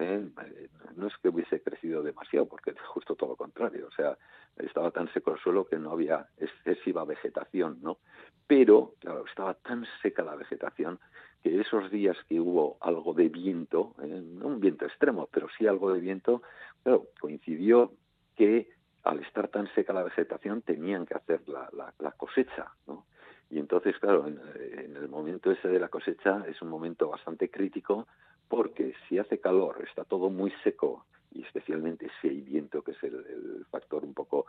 no 0.96 1.08
es 1.08 1.18
que 1.18 1.30
hubiese 1.30 1.62
crecido 1.62 2.02
demasiado, 2.02 2.48
porque 2.48 2.74
justo 2.88 3.16
todo 3.16 3.30
lo 3.30 3.36
contrario, 3.36 3.88
o 3.88 3.92
sea, 3.92 4.18
estaba 4.58 4.90
tan 4.90 5.14
seco 5.14 5.32
el 5.32 5.40
suelo 5.40 5.68
que 5.68 5.78
no 5.78 5.92
había 5.92 6.28
excesiva 6.38 7.06
vegetación, 7.06 7.78
¿no? 7.84 8.00
Pero, 8.48 8.96
claro, 9.00 9.26
estaba 9.28 9.54
tan 9.54 9.86
seca 10.02 10.24
la 10.24 10.36
vegetación 10.36 11.00
que 11.44 11.60
esos 11.60 11.92
días 11.92 12.18
que 12.30 12.40
hubo 12.40 12.78
algo 12.80 13.14
de 13.14 13.28
viento, 13.28 13.94
eh, 14.02 14.24
no 14.24 14.48
un 14.48 14.60
viento 14.62 14.86
extremo, 14.86 15.28
pero 15.32 15.48
sí 15.58 15.68
algo 15.68 15.94
de 15.94 16.00
viento, 16.00 16.42
claro, 16.84 17.08
coincidió 17.20 17.92
que 18.36 18.70
al 19.04 19.20
estar 19.20 19.50
tan 19.50 19.68
seca 19.76 19.92
la 19.92 20.04
vegetación 20.04 20.62
tenían 20.62 21.06
que 21.06 21.16
hacer 21.16 21.42
la, 21.50 21.70
la, 22.00 22.12
cosecha, 22.14 22.72
¿no? 22.88 23.06
Y 23.50 23.60
entonces, 23.60 24.00
claro, 24.00 24.26
en, 24.26 24.96
el 24.96 25.10
momento 25.10 25.52
ese 25.52 25.68
de 25.68 25.80
la 25.80 25.90
cosecha 25.90 26.46
es 26.48 26.62
un 26.62 26.70
momento 26.70 27.10
bastante 27.10 27.52
crítico 27.52 28.08
porque 28.48 28.94
si 29.08 29.20
hace 29.20 29.40
calor, 29.40 29.84
está 29.88 30.06
todo 30.06 30.30
muy 30.30 30.52
seco 30.64 31.06
y 31.32 31.44
especialmente 31.44 32.10
si 32.22 32.30
hay 32.30 32.42
viento, 32.42 32.82
que 32.82 32.92
es 32.92 33.04
el, 33.04 33.66
factor 33.70 34.06
un 34.06 34.14
poco 34.14 34.46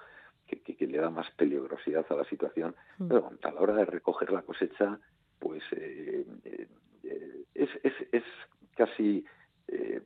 que, 0.47 0.61
que, 0.61 0.87
le 0.87 0.99
da 0.99 1.11
más 1.11 1.31
peligrosidad 1.33 2.07
a 2.11 2.15
la 2.15 2.25
situación, 2.25 2.75
mm. 2.99 3.09
pero 3.09 3.33
a 3.43 3.51
la 3.51 3.61
hora 3.61 3.75
de 3.75 3.85
recoger 3.87 4.31
la 4.31 4.43
cosecha, 4.43 4.99
pues 5.39 5.63
eh, 5.73 6.25
eh, 6.45 6.69
es, 7.65 7.71
es, 7.83 7.93
es 8.13 8.25
casi 8.77 9.25
eh, 9.69 10.03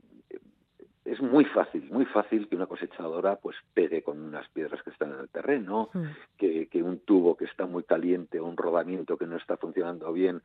es 1.08 1.22
muy 1.22 1.44
fácil, 1.46 1.88
muy 1.90 2.04
fácil 2.06 2.48
que 2.48 2.56
una 2.56 2.66
cosechadora 2.66 3.36
pues 3.36 3.56
pegue 3.72 4.02
con 4.02 4.20
unas 4.20 4.46
piedras 4.50 4.82
que 4.82 4.90
están 4.90 5.12
en 5.12 5.20
el 5.20 5.28
terreno, 5.30 5.88
que, 6.36 6.68
que, 6.68 6.82
un 6.82 7.00
tubo 7.00 7.36
que 7.36 7.46
está 7.46 7.66
muy 7.66 7.84
caliente 7.84 8.38
o 8.40 8.44
un 8.44 8.56
rodamiento 8.56 9.16
que 9.16 9.26
no 9.26 9.36
está 9.36 9.56
funcionando 9.56 10.12
bien, 10.12 10.42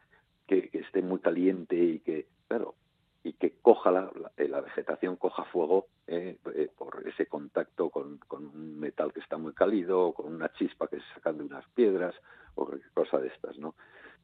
que, 0.48 0.70
esté 0.72 1.02
muy 1.02 1.20
caliente 1.20 1.76
y 1.76 2.00
que, 2.00 2.28
claro, 2.48 2.76
y 3.24 3.34
que 3.34 3.56
coja 3.62 3.92
la, 3.92 4.12
la, 4.38 4.62
vegetación, 4.62 5.18
coja 5.18 5.44
fuego 5.46 5.88
eh, 6.08 6.38
eh, 6.56 6.70
por 6.78 7.04
ese 7.08 7.26
contacto 7.26 7.90
con, 7.90 8.18
con, 8.20 8.46
un 8.46 8.80
metal 8.80 9.12
que 9.12 9.20
está 9.20 9.38
muy 9.38 9.54
cálido, 9.54 10.08
o 10.08 10.14
con 10.14 10.34
una 10.34 10.52
chispa 10.54 10.88
que 10.88 10.98
se 10.98 11.14
sacan 11.16 11.38
de 11.38 11.44
unas 11.44 11.66
piedras, 11.70 12.16
o 12.56 12.70
cosa 12.94 13.20
de 13.20 13.28
estas, 13.28 13.58
¿no? 13.58 13.76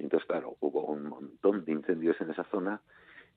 Entonces, 0.04 0.28
claro, 0.28 0.58
hubo 0.60 0.86
un 0.86 1.04
montón 1.04 1.66
de 1.66 1.72
incendios 1.74 2.20
en 2.22 2.32
esa 2.32 2.46
zona 2.46 2.82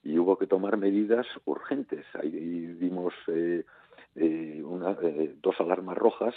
y 0.02 0.18
hubo 0.18 0.36
que 0.38 0.46
tomar 0.46 0.76
medidas 0.76 1.26
urgentes. 1.44 2.04
Ahí 2.14 2.30
dimos 2.78 3.14
eh, 3.28 3.64
eh, 4.16 4.62
eh, 5.02 5.34
dos 5.40 5.60
alarmas 5.60 5.96
rojas 5.96 6.34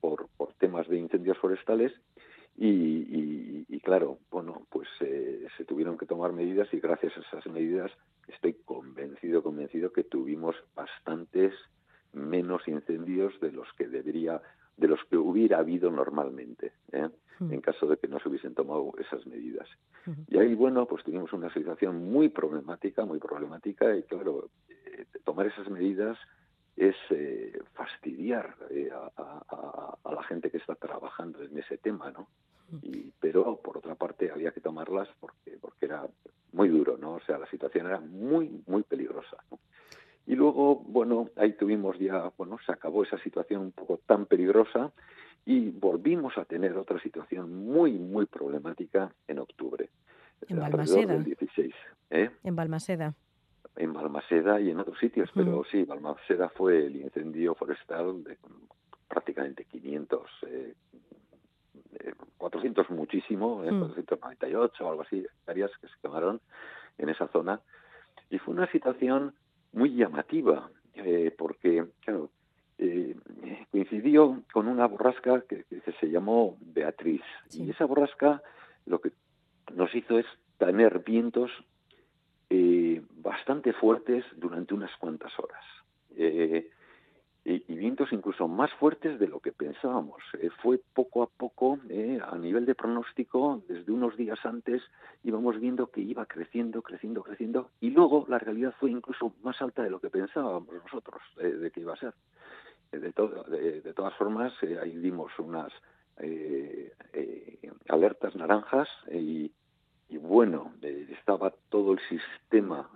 por, 0.00 0.28
por 0.36 0.52
temas 0.54 0.88
de 0.88 0.98
incendios 0.98 1.38
forestales 1.38 1.92
y, 2.58 3.66
y, 3.68 3.80
claro, 3.80 4.18
bueno, 4.30 4.66
pues 4.70 4.88
se 4.98 5.64
tuvieron 5.66 5.98
que 5.98 6.06
tomar 6.06 6.32
medidas 6.32 6.72
y 6.72 6.80
gracias 6.80 7.12
a 7.16 7.20
esas 7.20 7.46
medidas 7.52 7.92
estoy 8.28 8.54
convencido, 8.64 9.42
convencido 9.42 9.92
que 9.92 10.04
tuvimos 10.04 10.56
bastantes 10.74 11.52
menos 12.14 12.66
incendios 12.66 13.38
de 13.40 13.52
los 13.52 13.68
que 13.74 13.86
debería, 13.86 14.40
de 14.76 14.88
los 14.88 15.00
que 15.08 15.16
hubiera 15.16 15.58
habido 15.58 15.90
normalmente. 15.90 16.72
¿eh? 16.92 17.08
en 17.40 17.60
caso 17.60 17.86
de 17.86 17.96
que 17.96 18.08
no 18.08 18.18
se 18.18 18.28
hubiesen 18.28 18.54
tomado 18.54 18.92
esas 18.98 19.26
medidas. 19.26 19.68
Y 20.28 20.38
ahí, 20.38 20.54
bueno, 20.54 20.86
pues 20.86 21.04
tuvimos 21.04 21.32
una 21.32 21.52
situación 21.52 22.10
muy 22.10 22.28
problemática, 22.28 23.04
muy 23.04 23.18
problemática, 23.18 23.94
y 23.96 24.02
claro, 24.04 24.48
eh, 24.68 25.04
tomar 25.24 25.46
esas 25.46 25.68
medidas 25.68 26.16
es 26.76 26.96
eh, 27.10 27.58
fastidiar 27.74 28.54
eh, 28.70 28.90
a, 28.92 29.98
la 30.10 30.22
gente 30.24 30.50
que 30.50 30.58
está 30.58 30.74
trabajando 30.74 31.42
en 31.42 31.58
ese 31.58 31.78
tema, 31.78 32.10
¿no? 32.10 32.28
Y, 32.82 33.12
pero 33.20 33.60
por 33.62 33.78
otra 33.78 33.94
parte 33.94 34.30
había 34.30 34.50
que 34.50 34.60
tomarlas 34.60 35.08
porque 35.20 35.56
porque 35.60 35.86
era 35.86 36.06
muy 36.52 36.68
duro, 36.68 36.96
¿no? 36.98 37.14
O 37.14 37.20
sea, 37.20 37.38
la 37.38 37.48
situación 37.48 37.86
era 37.86 38.00
muy 38.00 38.62
muy 38.66 38.82
peligrosa. 38.82 39.36
Y 40.26 40.34
luego, 40.34 40.82
bueno, 40.86 41.30
ahí 41.36 41.52
tuvimos 41.52 41.98
ya, 41.98 42.32
bueno, 42.36 42.58
se 42.66 42.72
acabó 42.72 43.04
esa 43.04 43.18
situación 43.18 43.60
un 43.62 43.72
poco 43.72 44.00
tan 44.06 44.26
peligrosa 44.26 44.92
y 45.44 45.70
volvimos 45.70 46.36
a 46.36 46.44
tener 46.44 46.76
otra 46.76 47.00
situación 47.00 47.64
muy, 47.64 47.92
muy 47.92 48.26
problemática 48.26 49.12
en 49.28 49.38
octubre. 49.38 49.88
En 50.48 50.58
Balmaseda. 50.58 51.16
16, 51.18 51.74
¿eh? 52.10 52.30
En 52.42 52.56
Balmaseda. 52.56 53.14
En 53.76 53.92
Balmaseda 53.92 54.60
y 54.60 54.70
en 54.70 54.80
otros 54.80 54.98
sitios, 54.98 55.30
pero 55.32 55.62
sí, 55.70 55.84
Balmaseda 55.84 56.48
fue 56.48 56.86
el 56.86 56.96
incendio 56.96 57.54
forestal 57.54 58.24
de 58.24 58.36
prácticamente 59.06 59.64
500, 59.64 60.30
eh, 60.48 60.74
400 62.38 62.90
muchísimo, 62.90 63.62
eh, 63.64 63.68
498 63.68 64.84
o 64.84 64.90
algo 64.90 65.02
así, 65.02 65.18
hectáreas 65.18 65.70
que 65.80 65.86
se 65.86 65.94
quemaron 66.02 66.40
en 66.98 67.10
esa 67.10 67.28
zona. 67.28 67.60
Y 68.30 68.38
fue 68.38 68.54
una 68.54 68.70
situación 68.72 69.34
muy 69.76 69.94
llamativa, 69.94 70.70
eh, 70.94 71.32
porque, 71.36 71.84
claro, 72.00 72.30
eh, 72.78 73.14
coincidió 73.70 74.42
con 74.52 74.68
una 74.68 74.86
borrasca 74.86 75.42
que, 75.42 75.64
se 76.00 76.10
llamó 76.10 76.56
Beatriz. 76.60 77.22
Y 77.52 77.70
esa 77.70 77.84
borrasca 77.84 78.42
lo 78.86 79.00
que 79.00 79.12
nos 79.74 79.94
hizo 79.94 80.18
es 80.18 80.26
tener 80.58 81.00
vientos 81.00 81.50
eh, 82.48 83.02
bastante 83.16 83.74
fuertes 83.74 84.24
durante 84.36 84.72
unas 84.72 84.94
cuantas 84.96 85.32
horas. 85.38 85.64
Eh, 86.16 86.70
y, 87.48 87.76
vientos 87.76 88.12
incluso 88.12 88.48
más 88.48 88.72
fuertes 88.74 89.20
de 89.20 89.28
lo 89.28 89.38
que 89.38 89.52
pensábamos. 89.52 90.20
Eh, 90.40 90.50
fue 90.62 90.80
poco 90.94 91.22
a 91.22 91.28
poco, 91.28 91.78
eh, 91.88 92.18
a 92.20 92.36
nivel 92.36 92.66
de 92.66 92.74
pronóstico, 92.74 93.62
desde 93.68 93.92
unos 93.92 94.16
días 94.16 94.44
antes 94.44 94.82
íbamos 95.22 95.60
viendo 95.60 95.86
que 95.86 96.00
iba 96.00 96.26
creciendo, 96.26 96.82
creciendo, 96.82 97.22
creciendo, 97.22 97.70
y 97.80 97.90
luego 97.90 98.26
la 98.28 98.40
realidad 98.40 98.74
fue 98.80 98.90
incluso 98.90 99.32
más 99.42 99.62
alta 99.62 99.84
de 99.84 99.90
lo 99.90 100.00
que 100.00 100.10
pensábamos 100.10 100.74
nosotros 100.74 101.22
de 101.36 101.70
que 101.70 101.80
iba 101.80 101.94
a 101.94 101.96
ser. 101.96 102.14
De, 102.90 103.00
de, 103.00 103.92
todas 103.92 104.14
formas, 104.14 104.52
ahí 104.82 104.96
dimos 104.96 105.30
unas 105.38 105.72
alertas 107.88 108.34
naranjas 108.36 108.88
y, 109.12 109.52
bueno, 110.18 110.72
estaba 111.10 111.52
todo 111.68 111.92
el 111.92 112.00
sistema 112.08 112.90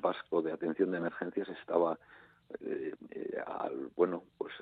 vasco 0.00 0.42
de 0.42 0.52
atención 0.52 0.90
de 0.90 0.98
emergencias 0.98 1.48
estaba 1.48 1.98
al, 3.46 3.90
bueno, 3.96 4.22
pues 4.38 4.52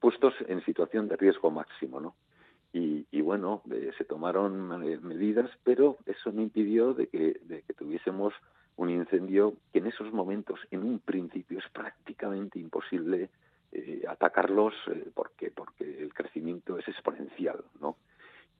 puestos 0.00 0.34
en 0.48 0.64
situación 0.64 1.08
de 1.08 1.16
riesgo 1.16 1.50
máximo, 1.50 2.00
¿no? 2.00 2.14
Y, 2.74 3.20
bueno, 3.20 3.62
se 3.98 4.04
tomaron 4.04 4.80
medidas, 5.02 5.50
pero 5.62 5.98
eso 6.06 6.32
no 6.32 6.40
impidió 6.40 6.94
de 6.94 7.08
que, 7.08 7.38
de 7.42 7.62
que 7.62 7.74
tuviésemos 7.74 8.32
un 8.76 8.88
incendio 8.88 9.54
que 9.72 9.80
en 9.80 9.86
esos 9.86 10.12
momentos, 10.12 10.58
en 10.70 10.82
un 10.82 10.98
principio, 10.98 11.58
es 11.58 11.68
prácticamente 11.70 12.58
imposible 12.58 13.28
eh, 13.74 14.02
atacarlos 14.06 14.74
eh, 14.88 15.10
porque 15.14 15.50
porque 15.50 16.02
el 16.02 16.12
crecimiento 16.12 16.78
es 16.78 16.86
exponencial, 16.88 17.64
¿no? 17.80 17.96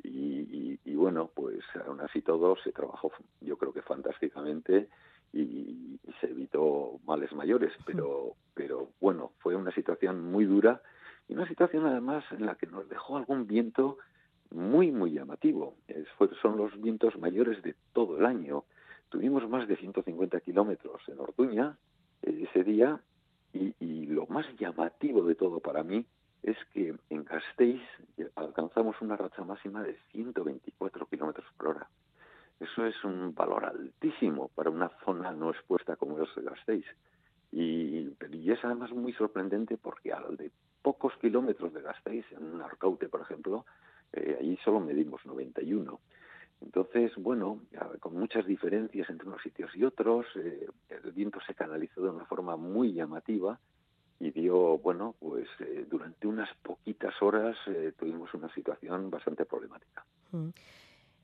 Y, 0.02 0.78
bueno, 0.95 1.31
pues 1.35 1.59
aún 1.85 2.00
así 2.00 2.23
todo 2.23 2.57
se 2.57 2.71
trabajó, 2.71 3.11
yo 3.40 3.57
creo 3.57 3.73
que 3.73 3.83
fantásticamente 3.83 4.88
y, 5.32 5.98
se 6.20 6.26
evitó 6.30 7.00
males 7.06 7.32
mayores, 7.32 7.72
pero 7.86 8.34
pero 8.54 8.90
bueno, 9.00 9.32
fue 9.38 9.56
una 9.56 9.72
situación 9.72 10.30
muy 10.30 10.44
dura 10.44 10.82
y 11.26 11.34
una 11.34 11.48
situación 11.48 11.86
además 11.86 12.24
en 12.32 12.46
la 12.46 12.54
que 12.54 12.66
nos 12.66 12.88
dejó 12.88 13.16
algún 13.16 13.46
viento 13.46 13.98
muy 14.50 14.92
muy 14.92 15.12
llamativo. 15.12 15.74
son 16.42 16.58
los 16.58 16.78
vientos 16.80 17.18
mayores 17.18 17.62
de 17.62 17.74
todo 17.92 18.18
el 18.18 18.26
año 18.26 18.64
Tuvimos 19.12 19.46
más 19.46 19.68
de 19.68 19.76
150 19.76 20.40
kilómetros 20.40 21.02
en 21.06 21.20
Orduña 21.20 21.76
eh, 22.22 22.48
ese 22.48 22.64
día 22.64 22.98
y, 23.52 24.06
lo 24.06 24.26
más 24.26 24.46
llamativo 24.58 25.24
de 25.24 25.34
todo 25.34 25.60
para 25.60 25.82
mí 25.82 26.06
es 26.42 26.56
que 26.72 26.94
en 27.10 27.24
Gasteiz 27.24 27.82
alcanzamos 28.34 28.96
una 29.02 29.16
racha 29.16 29.44
máxima 29.44 29.82
de 29.82 29.98
124 30.12 31.06
kilómetros 31.06 31.46
por 31.58 31.68
hora. 31.68 31.88
Eso 32.62 32.87
es 32.87 33.02
un 33.04 33.35
valor 33.35 33.64
altísimo 33.64 34.49
para 34.54 34.71
una 34.71 34.90
zona 35.04 35.33
no 35.33 35.50
expuesta 35.50 35.97
como 35.97 36.23
es 36.23 36.28
Gasteiz. 36.37 36.87
Y, 37.50 38.14
y 38.31 38.50
es 38.50 38.64
además 38.64 38.92
muy 38.92 39.12
sorprendente 39.12 39.76
porque 39.76 40.12
al 40.12 40.37
de 40.37 40.50
pocos 40.81 41.12
kilómetros 41.21 41.73
de 41.75 41.83
Gasteiz, 41.83 42.25
en 42.33 42.61
Arcaute, 42.61 43.09
por 43.09 43.21
ejemplo, 43.21 43.66
eh, 44.12 44.37
allí 44.40 44.59
solo 44.64 44.81
medimos 44.81 45.25
91. 45.26 46.00
Entonces, 46.62 47.12
bueno, 47.16 47.61
con 47.99 48.16
muchas 48.16 48.47
diferencias 48.47 49.11
entre 49.11 49.26
unos 49.26 49.42
sitios 49.42 49.75
y 49.75 49.85
otros, 49.85 50.26
eh, 50.37 50.66
el 50.88 51.12
viento 51.12 51.40
se 51.47 51.54
canalizó 51.54 52.02
de 52.02 52.11
una 52.11 52.25
forma 52.25 52.57
muy 52.57 52.92
llamativa 52.92 53.59
y 54.21 54.31
dio, 54.31 54.78
bueno, 54.78 55.16
pues 55.19 55.49
eh, 55.59 55.85
durante 55.90 56.28
unas 56.28 56.49
poquitas 56.62 57.21
horas 57.21 57.57
eh, 57.66 57.92
tuvimos 57.99 58.33
una 58.35 58.52
situación 58.54 59.11
bastante 59.11 59.45
problemática. 59.45 60.04
Mm. 60.31 60.50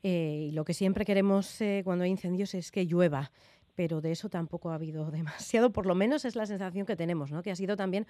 Y 0.02 0.50
lo 0.52 0.64
que 0.64 0.74
siempre 0.74 1.04
queremos 1.04 1.58
cuando 1.84 2.04
hay 2.04 2.10
incendios 2.10 2.54
es 2.54 2.70
que 2.70 2.86
llueva 2.86 3.30
pero 3.78 4.00
de 4.00 4.10
eso 4.10 4.28
tampoco 4.28 4.70
ha 4.70 4.74
habido 4.74 5.08
demasiado, 5.12 5.70
por 5.70 5.86
lo 5.86 5.94
menos 5.94 6.24
es 6.24 6.34
la 6.34 6.46
sensación 6.46 6.84
que 6.84 6.96
tenemos, 6.96 7.30
¿no? 7.30 7.44
que 7.44 7.52
ha 7.52 7.54
sido 7.54 7.76
también 7.76 8.06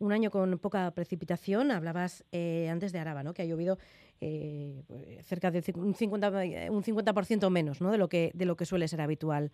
un 0.00 0.10
año 0.10 0.32
con 0.32 0.58
poca 0.58 0.90
precipitación. 0.90 1.70
Hablabas 1.70 2.24
eh, 2.32 2.68
antes 2.68 2.92
de 2.92 2.98
Araba, 2.98 3.22
¿no? 3.22 3.32
que 3.32 3.42
ha 3.42 3.44
llovido 3.44 3.78
eh, 4.20 4.82
pues, 4.88 5.24
cerca 5.24 5.52
de 5.52 5.62
un 5.76 5.94
50%, 5.94 6.70
un 6.70 6.82
50 6.82 7.50
menos 7.50 7.80
¿no? 7.80 7.92
de, 7.92 7.98
lo 7.98 8.08
que, 8.08 8.32
de 8.34 8.46
lo 8.46 8.56
que 8.56 8.66
suele 8.66 8.88
ser 8.88 9.00
habitual. 9.00 9.52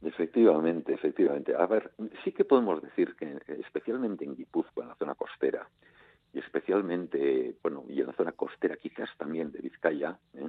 Efectivamente, 0.00 0.94
efectivamente. 0.94 1.54
A 1.54 1.66
ver, 1.66 1.92
sí 2.24 2.32
que 2.32 2.46
podemos 2.46 2.80
decir 2.80 3.14
que 3.16 3.38
especialmente 3.60 4.24
en 4.24 4.34
Guipúzcoa, 4.34 4.84
en 4.84 4.88
la 4.88 4.96
zona 4.96 5.14
costera, 5.14 5.68
y 6.32 6.38
especialmente, 6.38 7.54
bueno, 7.62 7.84
y 7.90 8.00
en 8.00 8.06
la 8.06 8.14
zona 8.14 8.32
costera 8.32 8.76
quizás 8.78 9.10
también 9.18 9.52
de 9.52 9.58
Vizcaya, 9.58 10.18
¿eh? 10.32 10.48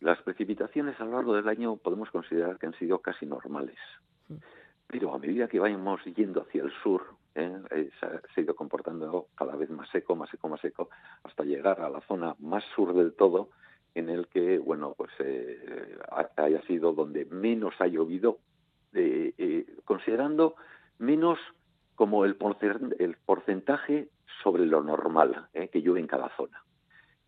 Las 0.00 0.22
precipitaciones 0.22 1.00
a 1.00 1.04
lo 1.04 1.12
largo 1.12 1.34
del 1.34 1.48
año 1.48 1.76
podemos 1.76 2.10
considerar 2.10 2.58
que 2.58 2.66
han 2.66 2.74
sido 2.74 3.00
casi 3.00 3.26
normales, 3.26 3.78
pero 4.86 5.12
a 5.12 5.18
medida 5.18 5.48
que 5.48 5.58
vayamos 5.58 6.04
yendo 6.04 6.42
hacia 6.42 6.62
el 6.62 6.72
sur, 6.82 7.02
¿eh? 7.34 7.56
Eh, 7.70 7.90
se, 7.98 8.06
ha, 8.06 8.40
ido 8.40 8.54
comportando 8.54 9.26
cada 9.34 9.56
vez 9.56 9.70
más 9.70 9.88
seco, 9.90 10.14
más 10.14 10.30
seco, 10.30 10.48
más 10.48 10.60
seco, 10.60 10.88
hasta 11.24 11.42
llegar 11.42 11.80
a 11.80 11.90
la 11.90 12.00
zona 12.02 12.36
más 12.38 12.64
sur 12.76 12.94
del 12.94 13.14
todo, 13.14 13.50
en 13.94 14.08
el 14.08 14.28
que, 14.28 14.58
bueno, 14.58 14.94
pues 14.96 15.10
eh, 15.18 15.98
haya 16.36 16.62
sido 16.62 16.92
donde 16.92 17.24
menos 17.24 17.74
ha 17.80 17.86
llovido, 17.88 18.38
considerando 19.84 20.54
menos 20.98 21.38
como 21.96 22.24
el, 22.24 22.36
porcentaje 22.36 24.08
sobre 24.42 24.66
lo 24.66 24.82
normal 24.82 25.48
que 25.52 25.82
llueve 25.82 26.00
en 26.00 26.06
cada 26.06 26.28
zona. 26.36 26.62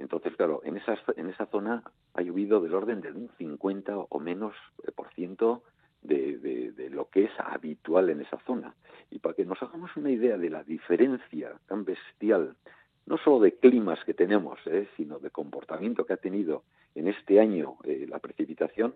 Entonces, 0.00 0.34
claro, 0.34 0.62
en 0.64 0.78
esa, 0.78 0.98
en 1.16 1.28
esa 1.28 1.46
zona 1.46 1.82
ha 2.14 2.22
llovido 2.22 2.60
del 2.60 2.74
orden 2.74 3.02
de 3.02 3.12
un 3.12 3.30
50 3.36 3.96
o 3.98 4.18
menos 4.18 4.54
eh, 4.82 4.92
por 4.92 5.12
ciento 5.12 5.62
de, 6.02 6.38
de, 6.38 6.88
lo 6.88 7.10
que 7.10 7.24
es 7.24 7.30
habitual 7.38 8.08
en 8.08 8.22
esa 8.22 8.38
zona. 8.46 8.74
Y 9.10 9.18
para 9.18 9.34
que 9.34 9.44
nos 9.44 9.62
hagamos 9.62 9.94
una 9.96 10.10
idea 10.10 10.38
de 10.38 10.48
la 10.48 10.64
diferencia 10.64 11.52
tan 11.68 11.84
bestial, 11.84 12.56
no 13.04 13.18
solo 13.18 13.40
de 13.40 13.56
climas 13.56 14.02
que 14.04 14.14
tenemos, 14.14 14.58
eh, 14.66 14.88
sino 14.96 15.18
de 15.18 15.30
comportamiento 15.30 16.06
que 16.06 16.14
ha 16.14 16.16
tenido 16.16 16.64
en 16.94 17.06
este 17.06 17.38
año 17.38 17.76
eh, 17.84 18.06
la 18.08 18.18
precipitación, 18.18 18.94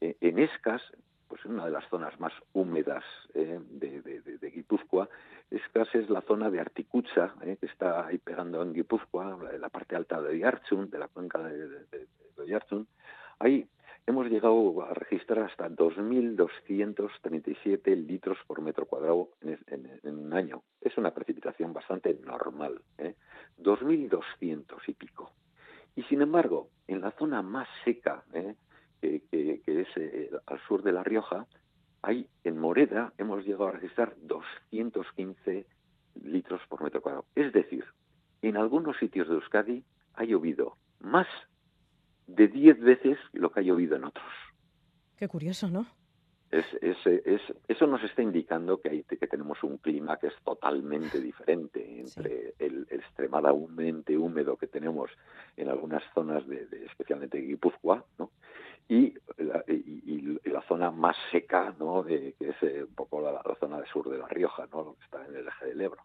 en 0.00 0.38
Escas, 0.38 0.80
pues 1.26 1.44
en 1.44 1.54
una 1.54 1.64
de 1.64 1.72
las 1.72 1.88
zonas 1.88 2.18
más 2.20 2.32
húmedas 2.52 3.02
de, 3.34 4.00
de, 4.00 4.50
Guipúzcoa, 4.50 5.08
Escas 5.50 5.94
es 5.94 6.10
la 6.10 6.20
zona 6.22 6.50
de 6.50 6.60
Articucha, 6.60 7.34
eh, 7.42 7.56
que 7.58 7.66
está 7.66 8.06
ahí 8.06 8.18
pegando 8.18 8.62
en 8.62 8.74
Guipúzcoa, 8.74 9.38
la 9.58 9.68
parte 9.70 9.96
alta 9.96 10.20
de 10.20 10.38
Yarchun, 10.38 10.90
de 10.90 10.98
la 10.98 11.08
cuenca 11.08 11.38
de, 11.38 11.68
de. 11.68 12.06
Ahí 13.40 13.68
hemos 14.06 14.28
llegado 14.28 14.82
a 14.82 14.94
registrar 14.94 15.44
hasta 15.44 15.68
2.237 15.68 17.94
litros 18.06 18.38
por 18.46 18.62
metro 18.62 18.86
cuadrado 18.86 19.28
en, 19.42 19.58
un 20.04 20.32
año. 20.32 20.62
Es 20.80 20.96
una 20.96 21.12
precipitación 21.12 21.74
bastante 21.74 22.18
normal, 22.24 22.80
¿eh? 22.96 23.16
2.200 23.58 24.64
y 24.86 24.94
pico. 24.94 25.32
Y 25.94 26.04
sin 26.04 26.22
embargo, 26.22 26.70
en 26.86 27.02
la 27.02 27.10
zona 27.12 27.42
más 27.42 27.68
seca, 27.84 28.24
¿eh? 28.32 28.54
que, 29.00 29.62
es 29.66 29.88
eh, 29.96 30.30
al 30.46 30.60
sur 30.66 30.82
de 30.82 30.92
La 30.92 31.04
Rioja, 31.04 31.46
Ahí 32.02 32.28
en 32.44 32.58
Moreda 32.58 33.12
hemos 33.18 33.44
llegado 33.44 33.68
a 33.68 33.72
registrar 33.72 34.14
215 34.22 35.66
litros 36.22 36.60
por 36.68 36.82
metro 36.82 37.02
cuadrado. 37.02 37.26
Es 37.34 37.52
decir, 37.52 37.84
en 38.42 38.56
algunos 38.56 38.96
sitios 38.98 39.28
de 39.28 39.34
Euskadi 39.34 39.84
ha 40.14 40.24
llovido 40.24 40.76
más 41.00 41.26
de 42.26 42.48
10 42.48 42.80
veces 42.80 43.18
lo 43.32 43.50
que 43.50 43.60
ha 43.60 43.62
llovido 43.62 43.96
en 43.96 44.04
otros. 44.04 44.26
Qué 45.16 45.28
curioso, 45.28 45.68
¿no? 45.68 45.86
Es, 46.50 46.64
eso 47.68 47.86
nos 47.86 48.02
está 48.04 48.22
indicando 48.22 48.80
que, 48.80 48.88
hay, 48.88 49.02
que 49.02 49.26
tenemos 49.26 49.62
un 49.62 49.76
clima 49.76 50.16
que 50.16 50.28
es 50.28 50.34
totalmente 50.42 51.20
diferente 51.20 52.00
entre 52.00 52.54
el, 52.58 52.86
extremadamente 52.88 54.16
húmedo 54.16 54.56
que 54.56 54.66
tenemos 54.66 55.10
en 55.56 55.68
algunas 55.68 56.02
zonas, 56.14 56.46
de, 56.46 56.66
de 56.66 56.86
especialmente 56.86 57.38
Guipúzcoa, 57.38 58.02
¿no? 58.18 58.30
Y 58.88 59.14
la, 60.44 60.62
zona 60.62 60.90
más 60.90 61.16
seca, 61.30 61.74
¿no? 61.78 62.04
que 62.04 62.34
es 62.40 62.62
eh, 62.62 62.84
un 62.84 62.94
poco 62.94 63.20
la, 63.20 63.42
zona 63.60 63.76
del 63.78 63.86
sur 63.86 64.08
de 64.08 64.18
La 64.18 64.26
Rioja, 64.26 64.66
¿no? 64.72 64.82
Lo 64.82 64.94
que 64.94 65.04
está 65.04 65.26
en 65.26 65.36
el 65.36 65.46
eje 65.46 65.66
del 65.66 65.80
Ebro. 65.80 66.02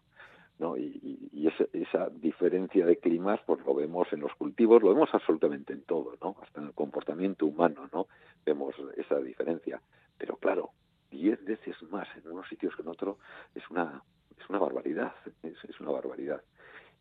¿no? 0.58 0.76
Y, 0.76 1.30
y 1.32 1.48
esa, 1.48 1.64
esa, 1.72 2.10
diferencia 2.10 2.86
de 2.86 2.98
climas, 2.98 3.40
pues 3.46 3.64
lo 3.64 3.74
vemos 3.74 4.12
en 4.12 4.20
los 4.20 4.34
cultivos, 4.34 4.82
lo 4.82 4.90
vemos 4.90 5.08
absolutamente 5.12 5.72
en 5.72 5.82
todo, 5.82 6.16
¿no? 6.22 6.36
Hasta 6.42 6.60
en 6.60 6.68
el 6.68 6.74
comportamiento 6.74 7.46
humano, 7.46 7.88
¿no? 7.92 8.06
Vemos 8.44 8.74
esa 8.96 9.18
diferencia. 9.18 9.80
Pero 10.16 10.36
claro, 10.36 10.70
diez 11.10 11.42
veces 11.44 11.82
más 11.90 12.06
en 12.16 12.30
unos 12.30 12.48
sitios 12.48 12.76
que 12.76 12.82
en 12.82 12.88
otros 12.88 13.16
es 13.54 13.68
una, 13.70 14.02
es 14.38 14.48
una 14.48 14.58
barbaridad, 14.58 15.12
es, 15.42 15.56
es 15.64 15.80
una 15.80 15.90
barbaridad. 15.90 16.42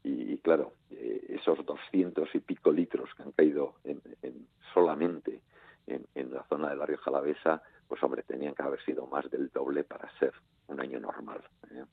Y, 0.06 0.38
claro, 0.40 0.74
eh, 0.92 1.28
esos 1.30 1.66
doscientos 1.66 2.28
y 2.34 2.40
pico 2.40 2.72
litros 2.74 3.14
que 3.16 3.24
han 3.24 3.32
caído 3.32 3.76
en, 3.86 4.02
en 4.22 4.48
solamente 4.74 5.40
en, 5.88 6.32
la 6.32 6.44
zona 6.44 6.70
de 6.70 6.76
la 6.76 6.86
Rioja 6.86 7.10
Alavesa, 7.10 7.62
pues 7.88 8.02
hombre, 8.04 8.24
tenían 8.24 8.56
que 8.56 8.64
haber 8.64 8.84
sido 8.84 9.06
más 9.08 9.30
del 9.30 9.50
doble 9.50 9.84
para 9.84 10.10
ser 10.20 10.34
un 10.68 10.80
año 10.80 11.00
normal. 11.00 11.42
¿eh? 11.72 11.84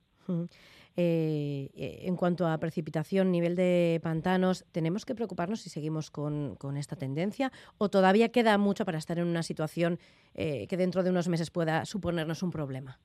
Eh, 0.97 1.71
eh, 1.75 1.99
en 2.03 2.17
cuanto 2.17 2.47
a 2.47 2.59
precipitación, 2.59 3.31
nivel 3.31 3.57
de 3.57 4.01
pantanos, 4.03 4.65
¿tenemos 4.73 5.05
que 5.05 5.15
preocuparnos 5.15 5.61
si 5.61 5.71
seguimos 5.71 6.11
con, 6.11 6.57
esta 6.77 6.97
tendencia 6.97 7.53
o 7.79 7.89
todavía 7.89 8.31
queda 8.31 8.59
mucho 8.59 8.85
para 8.85 8.99
estar 8.99 9.19
en 9.19 9.27
una 9.27 9.43
situación 9.43 9.99
que 10.35 10.77
dentro 10.77 11.03
de 11.03 11.11
unos 11.11 11.29
meses 11.29 11.51
pueda 11.51 11.85
suponernos 11.85 12.43
un 12.43 12.51
problema? 12.51 12.99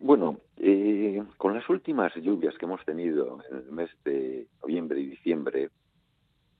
bueno, 0.00 0.40
con 1.36 1.54
las 1.54 1.68
últimas 1.68 2.14
lluvias 2.14 2.56
que 2.56 2.66
hemos 2.66 2.84
tenido 2.84 3.40
en 3.50 3.56
el 3.56 3.72
mes 3.72 3.90
de 4.04 4.46
noviembre 4.62 5.00
y 5.00 5.06
diciembre, 5.06 5.70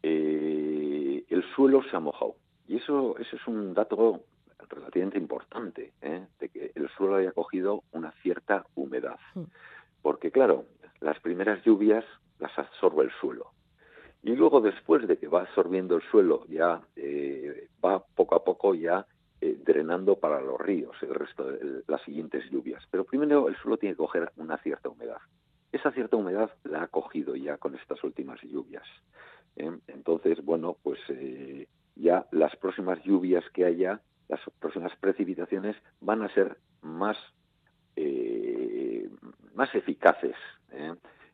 el 0.02 1.44
suelo 1.54 1.82
se 1.88 1.96
ha 1.96 2.00
mojado. 2.00 2.34
Y 2.68 2.76
eso, 2.76 3.16
eso 3.18 3.36
es 3.36 3.46
un 3.46 3.72
dato 3.74 4.22
relativamente 4.68 5.18
importante, 5.18 5.92
¿eh? 6.02 6.26
de 6.38 6.48
que 6.50 6.72
el 6.74 6.88
suelo 6.90 7.16
haya 7.16 7.32
cogido 7.32 7.82
una 7.92 8.12
cierta 8.22 8.66
humedad. 8.74 9.18
Porque, 10.02 10.30
claro, 10.30 10.66
las 11.00 11.18
primeras 11.20 11.64
lluvias 11.64 12.04
las 12.38 12.56
absorbe 12.58 13.04
el 13.04 13.10
suelo. 13.20 13.52
Y 14.22 14.34
luego 14.36 14.60
después 14.60 15.08
de 15.08 15.16
que 15.16 15.28
va 15.28 15.42
absorbiendo 15.42 15.96
el 15.96 16.02
suelo, 16.10 16.44
ya 16.48 16.82
eh, 16.96 17.68
va 17.82 18.04
poco 18.04 18.34
a 18.34 18.44
poco 18.44 18.74
ya 18.74 19.06
eh, 19.40 19.56
drenando 19.64 20.16
para 20.16 20.40
los 20.40 20.60
ríos 20.60 20.94
el 21.02 21.14
resto 21.14 21.44
de 21.50 21.82
las 21.86 22.02
siguientes 22.02 22.44
lluvias. 22.50 22.84
Pero 22.90 23.04
primero 23.04 23.48
el 23.48 23.56
suelo 23.56 23.78
tiene 23.78 23.94
que 23.94 23.98
coger 23.98 24.30
una 24.36 24.58
cierta 24.58 24.90
humedad. 24.90 25.18
Esa 25.72 25.92
cierta 25.92 26.16
humedad 26.16 26.50
la 26.64 26.82
ha 26.82 26.88
cogido 26.88 27.34
ya 27.36 27.56
con 27.56 27.74
estas 27.76 28.02
últimas 28.04 28.42
lluvias. 28.42 28.84
¿eh? 29.56 29.70
Entonces, 29.86 30.44
bueno, 30.44 30.76
pues 30.82 30.98
ya 31.98 32.26
las 32.30 32.56
próximas 32.56 33.02
lluvias 33.02 33.44
que 33.52 33.64
haya, 33.64 34.00
las 34.28 34.40
próximas 34.58 34.94
precipitaciones 34.96 35.76
van 36.00 36.22
a 36.22 36.32
ser 36.32 36.56
más, 36.80 37.16
más 39.54 39.74
eficaces. 39.74 40.36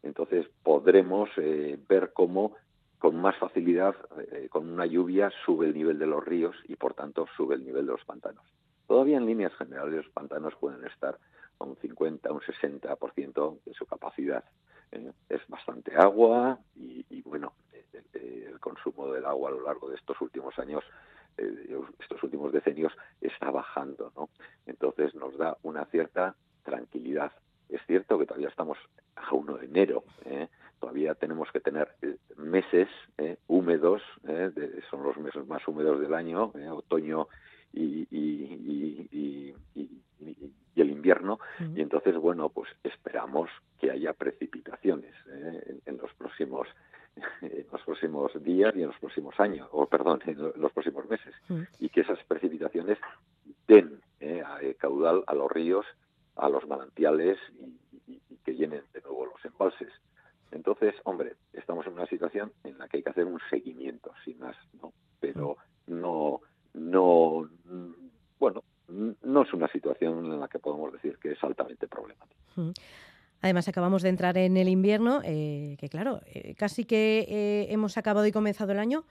Entonces 0.03 0.47
podremos 0.63 1.31
ver 1.37 2.13
cómo 2.13 2.57
con 3.05 3.17
más 3.17 3.37
facilidad, 3.37 3.95
eh, 4.33 4.49
con 4.49 4.67
una 4.67 4.87
lluvia, 4.87 5.31
sube 5.45 5.67
el 5.67 5.75
nivel 5.75 5.99
de 5.99 6.07
los 6.07 6.25
ríos 6.25 6.57
y, 6.65 6.77
por 6.77 6.95
tanto, 6.95 7.27
sube 7.37 7.55
el 7.55 7.63
nivel 7.63 7.85
de 7.85 7.93
los 7.93 8.05
pantanos. 8.07 8.43
Todavía 8.87 9.19
en 9.19 9.27
líneas 9.27 9.55
generales 9.57 10.07
los 10.07 10.09
pantanos 10.09 10.55
pueden 10.59 10.83
estar 10.87 11.19
a 11.59 11.65
un 11.65 11.77
50, 11.77 12.33
un 12.33 12.41
60% 12.41 13.59
de 13.63 13.75
su 13.75 13.85
capacidad. 13.85 14.43
Eh, 14.95 15.13
es 15.29 15.41
bastante 15.49 15.95
agua 15.97 16.59
y, 16.77 17.23
bueno, 17.23 17.53
el, 18.13 18.59
consumo 18.61 19.13
del 19.13 19.27
agua 19.27 19.51
a 19.51 19.53
lo 19.53 19.63
largo 19.63 19.91
de 19.91 19.97
estos 19.97 20.19
últimos 20.21 20.59
años, 20.59 20.83
eh, 21.37 21.79
estos 21.99 22.23
últimos 22.23 22.53
decenios, 22.53 22.93
está 23.21 23.51
bajando. 23.51 24.13
¿no? 24.17 24.31
Entonces 24.67 25.15
nos 25.15 25.37
da 25.37 25.57
una 25.63 25.85
cierta 25.87 26.35
tranquilidad. 26.63 27.33
Es 27.69 27.81
cierto 27.87 28.19
que 28.19 28.27
todavía 28.27 28.49
estamos 28.49 28.79
a 29.17 29.35
1 29.35 29.59
de 29.59 29.67
enero, 29.67 30.05
todavía 30.85 31.15
tenemos 31.15 31.51
que 31.51 31.61
tener 31.61 31.89
eh, 32.03 32.17
meses 32.37 32.89
eh, 33.17 33.39
húmedos, 33.47 34.03
eh, 34.29 34.51
son 34.91 35.03
los 35.03 35.17
meses 35.17 35.47
más 35.47 35.67
húmedos 35.67 35.99
del 35.99 36.13
año, 36.13 36.53
otoño 36.73 37.29
y, 37.73 38.07
invierno, 41.05 41.39
y 41.75 41.83
entonces, 41.83 42.17
bueno, 42.17 42.49
pues 42.49 42.71
esperamos 42.83 43.51
que 43.79 43.91
haya 43.91 44.15
precipitaciones 44.15 45.15
en, 45.85 45.99
los 45.99 46.13
próximos 46.15 46.67
en 47.43 47.67
los 47.71 47.83
próximos 47.83 48.33
días 48.43 48.75
y 48.75 48.81
en 48.81 48.89
los 48.89 48.99
próximos 48.99 49.39
años, 49.39 49.69
o 49.73 49.87
perdón, 49.87 50.21
en 50.27 50.39
los 50.39 50.73
próximos 50.73 51.07
meses, 51.11 51.35
y 51.79 51.91
que 51.91 52.01
esas 52.01 52.19
precipitaciones 52.25 52.99
den 53.69 54.01
caudal 54.79 55.25
a 55.27 55.35
los 55.35 55.53
ríos, 55.53 55.85
a 56.37 56.49
los 56.49 56.67
manantiales 56.67 57.39
y 58.07 58.19
que 58.45 58.55
llenen 58.55 58.83
de 58.95 59.03
nuevo 59.03 59.27
los 59.27 59.45
embalses. 59.45 59.93
Entonces, 60.51 60.95
hombre, 61.05 61.35
estamos 61.53 61.87
en 61.87 61.93
una 61.93 62.07
situación 62.07 62.53
en 62.65 62.79
la 62.79 62.89
que 62.89 62.99
hay 62.99 63.03
que 63.03 63.11
hacer 63.11 63.27
un 63.27 63.41
seguimiento, 63.51 64.13
sin 64.25 64.39
más, 64.39 64.57
¿no? 64.81 64.93
Pero 65.21 65.57
no, 65.87 66.41
no, 66.73 67.49
bueno, 68.39 68.63
no 68.89 69.43
es 69.43 69.53
una 69.53 69.69
situación 69.69 70.27
en 70.27 70.41
la 70.41 70.49
que 70.49 70.59
podemos 70.59 70.93
decir 70.93 71.19
que 71.19 71.24
es 71.35 71.45
altamente 71.45 71.87
problemática. 71.87 72.41
Además, 73.45 73.69
acabamos 73.69 74.01
de 74.01 74.09
entrar 74.09 74.39
en 74.39 74.57
el 74.57 74.69
invierno, 74.69 75.21
eh, 75.23 75.77
que 75.79 75.91
claro, 75.91 76.23
eh, 76.25 76.55
casi 76.55 76.87
que 76.87 77.27
eh, 77.29 77.67
hemos 77.69 77.99
acabado 77.99 78.27
y 78.27 78.33
comenzado 78.33 78.73
el 78.73 78.79
año 78.79 79.05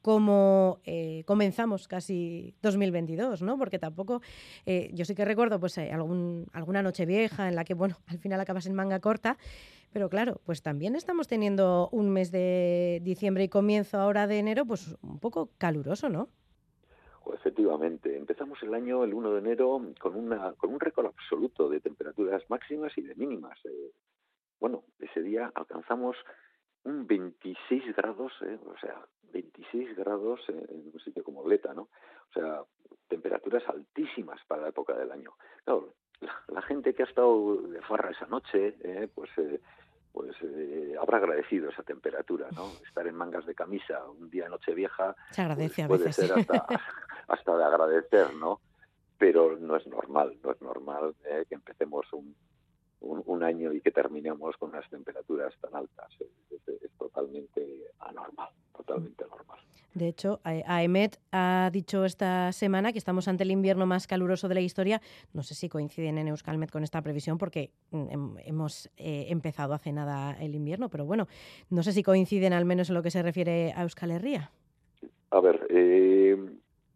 como 0.00 0.80
comenzamos 1.26 1.86
casi 1.86 2.54
2022, 2.62 3.42
¿no? 3.42 3.58
Porque 3.58 3.78
tampoco, 3.78 4.22
yo 4.64 5.04
sí 5.04 5.14
que 5.14 5.26
recuerdo 5.26 5.60
pues 5.60 5.76
algún, 5.76 6.46
alguna 6.54 6.82
noche 6.82 7.04
vieja 7.04 7.48
en 7.48 7.54
la 7.54 7.64
que, 7.64 7.74
bueno, 7.74 7.98
al 8.06 8.18
final 8.18 8.40
acabas 8.40 8.64
en 8.64 8.72
manga 8.72 8.98
corta, 9.00 9.36
pero 9.92 10.08
claro, 10.08 10.40
pues 10.46 10.62
también 10.62 10.96
estamos 10.96 11.28
teniendo 11.28 11.90
un 11.92 12.08
mes 12.08 12.32
de 12.32 13.00
diciembre 13.02 13.44
y 13.44 13.50
comienzo 13.50 14.00
ahora 14.00 14.26
de 14.26 14.38
enero, 14.38 14.64
pues 14.64 14.96
un 15.02 15.18
poco 15.18 15.50
caluroso, 15.58 16.08
¿no? 16.08 16.30
Efectivamente, 17.34 18.16
empezamos 18.16 18.62
el 18.62 18.74
año 18.74 19.04
el 19.04 19.14
1 19.14 19.32
de 19.32 19.38
enero 19.38 19.80
con, 19.98 20.16
una, 20.16 20.52
con 20.54 20.72
un 20.72 20.80
récord 20.80 21.06
absoluto 21.06 21.68
de 21.68 21.80
temperaturas 21.80 22.42
máximas 22.48 22.96
y 22.96 23.02
de 23.02 23.14
mínimas. 23.14 23.58
Eh, 23.64 23.92
bueno, 24.58 24.84
ese 24.98 25.22
día 25.22 25.50
alcanzamos 25.54 26.16
un 26.84 27.06
26 27.06 27.94
grados, 27.96 28.32
eh, 28.42 28.58
o 28.66 28.78
sea, 28.78 29.06
26 29.32 29.96
grados 29.96 30.40
en 30.48 30.90
un 30.92 31.00
sitio 31.00 31.22
como 31.22 31.42
Bleta, 31.42 31.72
¿no? 31.74 31.82
O 31.82 32.32
sea, 32.32 32.62
temperaturas 33.08 33.62
altísimas 33.68 34.40
para 34.46 34.62
la 34.62 34.68
época 34.68 34.96
del 34.96 35.10
año. 35.12 35.32
Claro, 35.64 35.94
la, 36.48 36.62
gente 36.62 36.94
que 36.94 37.02
ha 37.02 37.06
estado 37.06 37.62
de 37.62 37.80
farra 37.82 38.10
esa 38.10 38.26
noche, 38.26 38.76
eh, 38.82 39.08
pues 39.12 39.30
eh, 39.38 39.60
pues 40.12 40.34
eh, 40.42 40.94
habrá 41.00 41.18
agradecido 41.18 41.70
esa 41.70 41.82
temperatura, 41.82 42.48
¿no? 42.54 42.70
Estar 42.86 43.06
en 43.06 43.14
mangas 43.14 43.46
de 43.46 43.54
camisa 43.54 44.04
un 44.08 44.30
día 44.30 44.44
de 44.44 44.50
noche 44.50 44.74
vieja 44.74 45.14
Se 45.30 45.42
agradece 45.42 45.86
pues, 45.86 46.00
puede 46.00 46.12
ser 46.12 46.32
hasta, 46.32 46.66
hasta 47.28 47.56
de 47.56 47.64
agradecer, 47.64 48.34
¿no? 48.34 48.60
Pero 49.18 49.56
no 49.58 49.76
es 49.76 49.86
normal, 49.86 50.38
no 50.42 50.52
es 50.52 50.60
normal 50.62 51.14
que 51.22 51.54
empecemos 51.54 52.10
un, 52.12 52.34
un, 53.00 53.42
año 53.42 53.72
y 53.72 53.80
que 53.82 53.90
terminemos 53.90 54.56
con 54.56 54.70
unas 54.70 54.88
temperaturas 54.88 55.54
tan 55.60 55.74
altas. 55.76 56.08
es 56.50 56.90
totalmente 57.12 57.92
anormal, 58.00 58.48
totalmente 58.76 59.24
anormal. 59.24 59.58
De 59.92 60.06
hecho, 60.06 60.40
AEMET 60.44 61.18
ha 61.32 61.68
dicho 61.72 62.04
esta 62.04 62.52
semana 62.52 62.92
que 62.92 62.98
estamos 62.98 63.26
ante 63.26 63.42
el 63.42 63.50
invierno 63.50 63.86
más 63.86 64.06
caluroso 64.06 64.48
de 64.48 64.54
la 64.54 64.60
historia. 64.60 65.00
No 65.32 65.42
sé 65.42 65.54
si 65.54 65.68
coinciden 65.68 66.16
en 66.18 66.28
Euskalmet 66.28 66.70
con 66.70 66.84
esta 66.84 67.02
previsión 67.02 67.38
porque 67.38 67.70
mm, 67.90 68.38
hemos 68.44 68.86
eh, 68.96 69.26
empezado 69.30 69.74
hace 69.74 69.92
nada 69.92 70.36
el 70.40 70.54
invierno, 70.54 70.88
pero 70.90 71.04
bueno, 71.04 71.26
no 71.70 71.82
sé 71.82 71.92
si 71.92 72.04
coinciden 72.04 72.52
al 72.52 72.64
menos 72.64 72.88
en 72.88 72.94
lo 72.94 73.02
que 73.02 73.10
se 73.10 73.22
refiere 73.22 73.72
a 73.74 73.82
Euskal 73.82 74.12
Herria. 74.12 74.52
A 75.30 75.40
ver, 75.40 75.66
eh, 75.70 76.36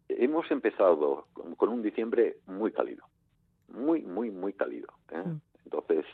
hemos 0.07 0.49
empezado 0.49 1.27
con, 1.57 1.69
un 1.69 1.81
diciembre 1.81 2.37
muy 2.47 2.71
cálido, 2.71 3.05
muy, 3.67 4.03
muy, 4.03 4.31
muy 4.31 4.53
cálido. 4.53 4.87
¿eh? 5.11 5.17
Mm. 5.17 5.41
Entonces, 5.65 6.05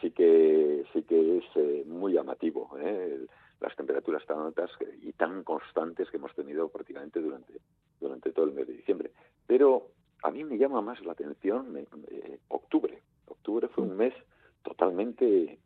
sí 0.00 0.10
que 0.12 0.84
sí 0.92 1.02
que 1.02 1.38
es 1.38 1.86
muy 1.86 2.12
llamativo. 2.12 2.76
¿eh? 2.78 3.26
las 3.60 3.76
temperaturas 3.76 4.24
tan 4.26 4.38
altas 4.38 4.70
y 5.02 5.12
tan 5.12 5.44
constantes 5.44 6.10
que 6.10 6.16
hemos 6.16 6.34
tenido 6.34 6.68
prácticamente 6.68 7.20
durante, 7.20 7.60
durante 8.00 8.32
todo 8.32 8.46
el 8.46 8.52
mes 8.52 8.66
de 8.66 8.74
diciembre. 8.74 9.10
Pero 9.46 9.88
a 10.22 10.30
mí 10.30 10.44
me 10.44 10.58
llama 10.58 10.80
más 10.80 11.04
la 11.04 11.12
atención 11.12 11.76
eh, 11.76 12.38
octubre. 12.48 13.02
Octubre 13.26 13.68
fue 13.68 13.84
un 13.84 13.96
mes 13.96 14.14
totalmente 14.62 15.58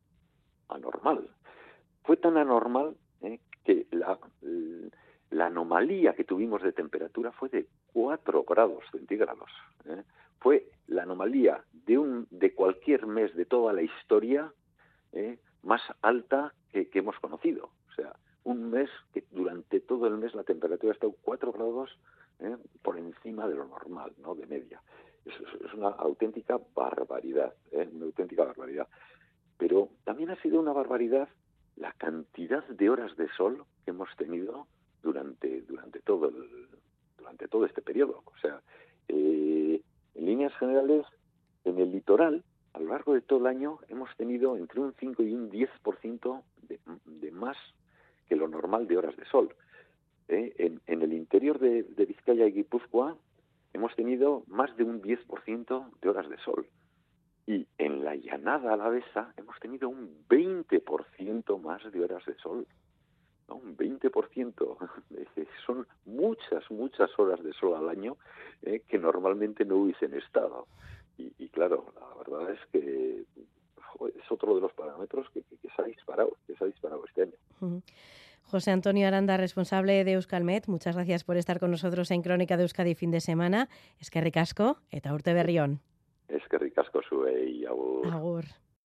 anormal. 0.68 1.28
Fue 2.02 2.16
tan 2.16 2.36
anormal 2.36 2.96
eh, 3.22 3.38
que 3.64 3.86
la, 3.92 4.18
la 5.30 5.46
anomalía 5.46 6.14
que 6.14 6.24
tuvimos 6.24 6.62
de 6.62 6.72
temperatura 6.72 7.30
fue 7.32 7.48
de 7.48 7.66
4 7.92 8.44
grados 8.44 8.84
centígrados. 8.90 9.50
Eh. 10.44 10.46
Fue 10.46 10.66
la 10.88 11.04
anomalía 11.04 11.64
de, 11.72 11.98
un, 11.98 12.26
de 12.30 12.54
cualquier 12.54 13.06
mes 13.06 13.34
de 13.34 13.46
toda 13.46 13.72
la 13.72 13.82
historia 13.82 14.52
más 15.62 15.80
alta 16.02 16.52
que, 16.72 16.88
hemos 16.92 17.18
conocido. 17.20 17.70
O 17.90 17.94
sea, 17.94 18.14
un 18.44 18.70
mes 18.70 18.90
que 19.12 19.24
durante 19.30 19.80
todo 19.80 20.06
el 20.06 20.18
mes 20.18 20.34
la 20.34 20.44
temperatura 20.44 20.92
ha 20.92 20.94
estado 20.94 21.14
4 21.22 21.52
grados 21.52 21.98
¿eh? 22.40 22.56
por 22.82 22.98
encima 22.98 23.48
de 23.48 23.54
lo 23.54 23.66
normal, 23.66 24.12
¿no? 24.18 24.34
De 24.34 24.46
media. 24.46 24.82
Es, 25.24 25.34
una 25.72 25.88
auténtica 25.88 26.60
barbaridad, 26.74 27.54
¿eh? 27.72 27.88
una 27.92 28.06
auténtica 28.06 28.44
barbaridad. 28.44 28.88
Pero 29.56 29.88
también 30.04 30.30
ha 30.30 30.42
sido 30.42 30.60
una 30.60 30.72
barbaridad 30.72 31.28
la 31.76 31.92
cantidad 31.92 32.64
de 32.68 32.90
horas 32.90 33.16
de 33.16 33.28
sol 33.36 33.64
que 33.84 33.90
hemos 33.90 34.08
tenido 34.16 34.66
durante 35.02 35.62
durante 35.62 36.00
todo 36.00 36.30
durante 37.16 37.48
todo 37.48 37.64
este 37.64 37.82
periodo. 37.82 38.22
O 38.26 38.36
sea, 38.40 38.60
eh, 39.08 39.80
en 40.14 40.26
líneas 40.26 40.54
generales, 40.58 41.06
en 41.64 41.78
el 41.78 41.92
litoral, 41.92 42.44
a 42.72 42.80
lo 42.80 42.88
largo 42.88 43.14
de 43.14 43.20
todo 43.20 43.40
el 43.40 43.46
año, 43.46 43.78
hemos 43.88 44.14
tenido 44.16 44.56
entre 44.56 44.80
un 44.80 44.94
5 44.98 45.22
y 45.22 45.32
un 45.32 45.50
10% 45.50 46.42
de, 46.62 46.80
de 47.06 47.30
más 47.30 47.56
que 48.28 48.36
lo 48.36 48.48
normal 48.48 48.86
de 48.88 48.96
horas 48.96 49.16
de 49.16 49.24
sol. 49.26 49.54
¿eh? 50.28 50.78
En, 50.86 51.02
el 51.02 51.12
interior 51.12 51.58
de, 51.58 51.82
Vizcaya 52.06 52.46
y 52.46 52.52
Guipúzcoa 52.52 53.16
hemos 53.72 53.94
tenido 53.94 54.44
más 54.46 54.76
de 54.76 54.84
un 54.84 55.02
10% 55.02 55.90
de 56.00 56.08
horas 56.08 56.28
de 56.28 56.38
sol. 56.38 56.66
Y 57.46 57.66
en 57.76 58.04
la 58.04 58.14
llanada 58.16 58.72
alavesa 58.72 59.34
hemos 59.36 59.58
tenido 59.60 59.88
un 59.88 60.24
20% 60.28 61.60
más 61.60 61.92
de 61.92 62.02
horas 62.02 62.24
de 62.24 62.34
sol. 62.36 62.66
Un 63.48 63.76
20%. 63.76 64.90
Son 65.66 65.86
muchas, 66.06 66.70
muchas 66.70 67.10
horas 67.18 67.42
de 67.42 67.52
sol 67.52 67.74
al 67.74 67.88
año 67.88 68.16
¿eh? 68.62 68.82
que 68.86 68.98
normalmente 68.98 69.64
no 69.64 69.76
hubiesen 69.76 70.14
estado. 70.14 70.66
Y, 71.16 71.48
claro, 71.50 71.92
la 72.00 72.18
verdad 72.18 72.50
es 72.50 72.60
que 72.72 73.24
es 74.18 74.32
otro 74.32 74.56
de 74.56 74.60
los 74.60 74.72
parámetros 74.72 75.28
que, 75.30 75.42
se 75.42 75.82
ha 75.82 75.84
disparado, 75.84 76.36
que 76.46 76.56
se 76.56 76.64
ha 76.64 76.66
disparado 76.66 77.04
este 77.06 77.22
año. 77.22 77.82
José 78.42 78.72
Antonio 78.72 79.06
Aranda, 79.06 79.36
responsable 79.36 80.04
de 80.04 80.12
Euskalmet, 80.12 80.66
muchas 80.66 80.96
gracias 80.96 81.24
por 81.24 81.36
estar 81.36 81.60
con 81.60 81.70
nosotros 81.70 82.10
en 82.10 82.22
Crónica 82.22 82.56
de 82.56 82.64
Euskadi 82.64 82.94
fin 82.94 83.10
de 83.10 83.20
semana. 83.20 83.68
Es 84.00 84.10
que 84.10 84.20
ricasco, 84.20 84.78
eta 84.90 85.14
urte 85.14 85.32
berrión. 85.32 85.80
Es 86.28 86.42
que 86.48 86.58
ricasco 86.58 87.00
sube 87.02 87.48
y 87.48 87.64
agur. 87.64 88.06
Agur. 88.08 88.44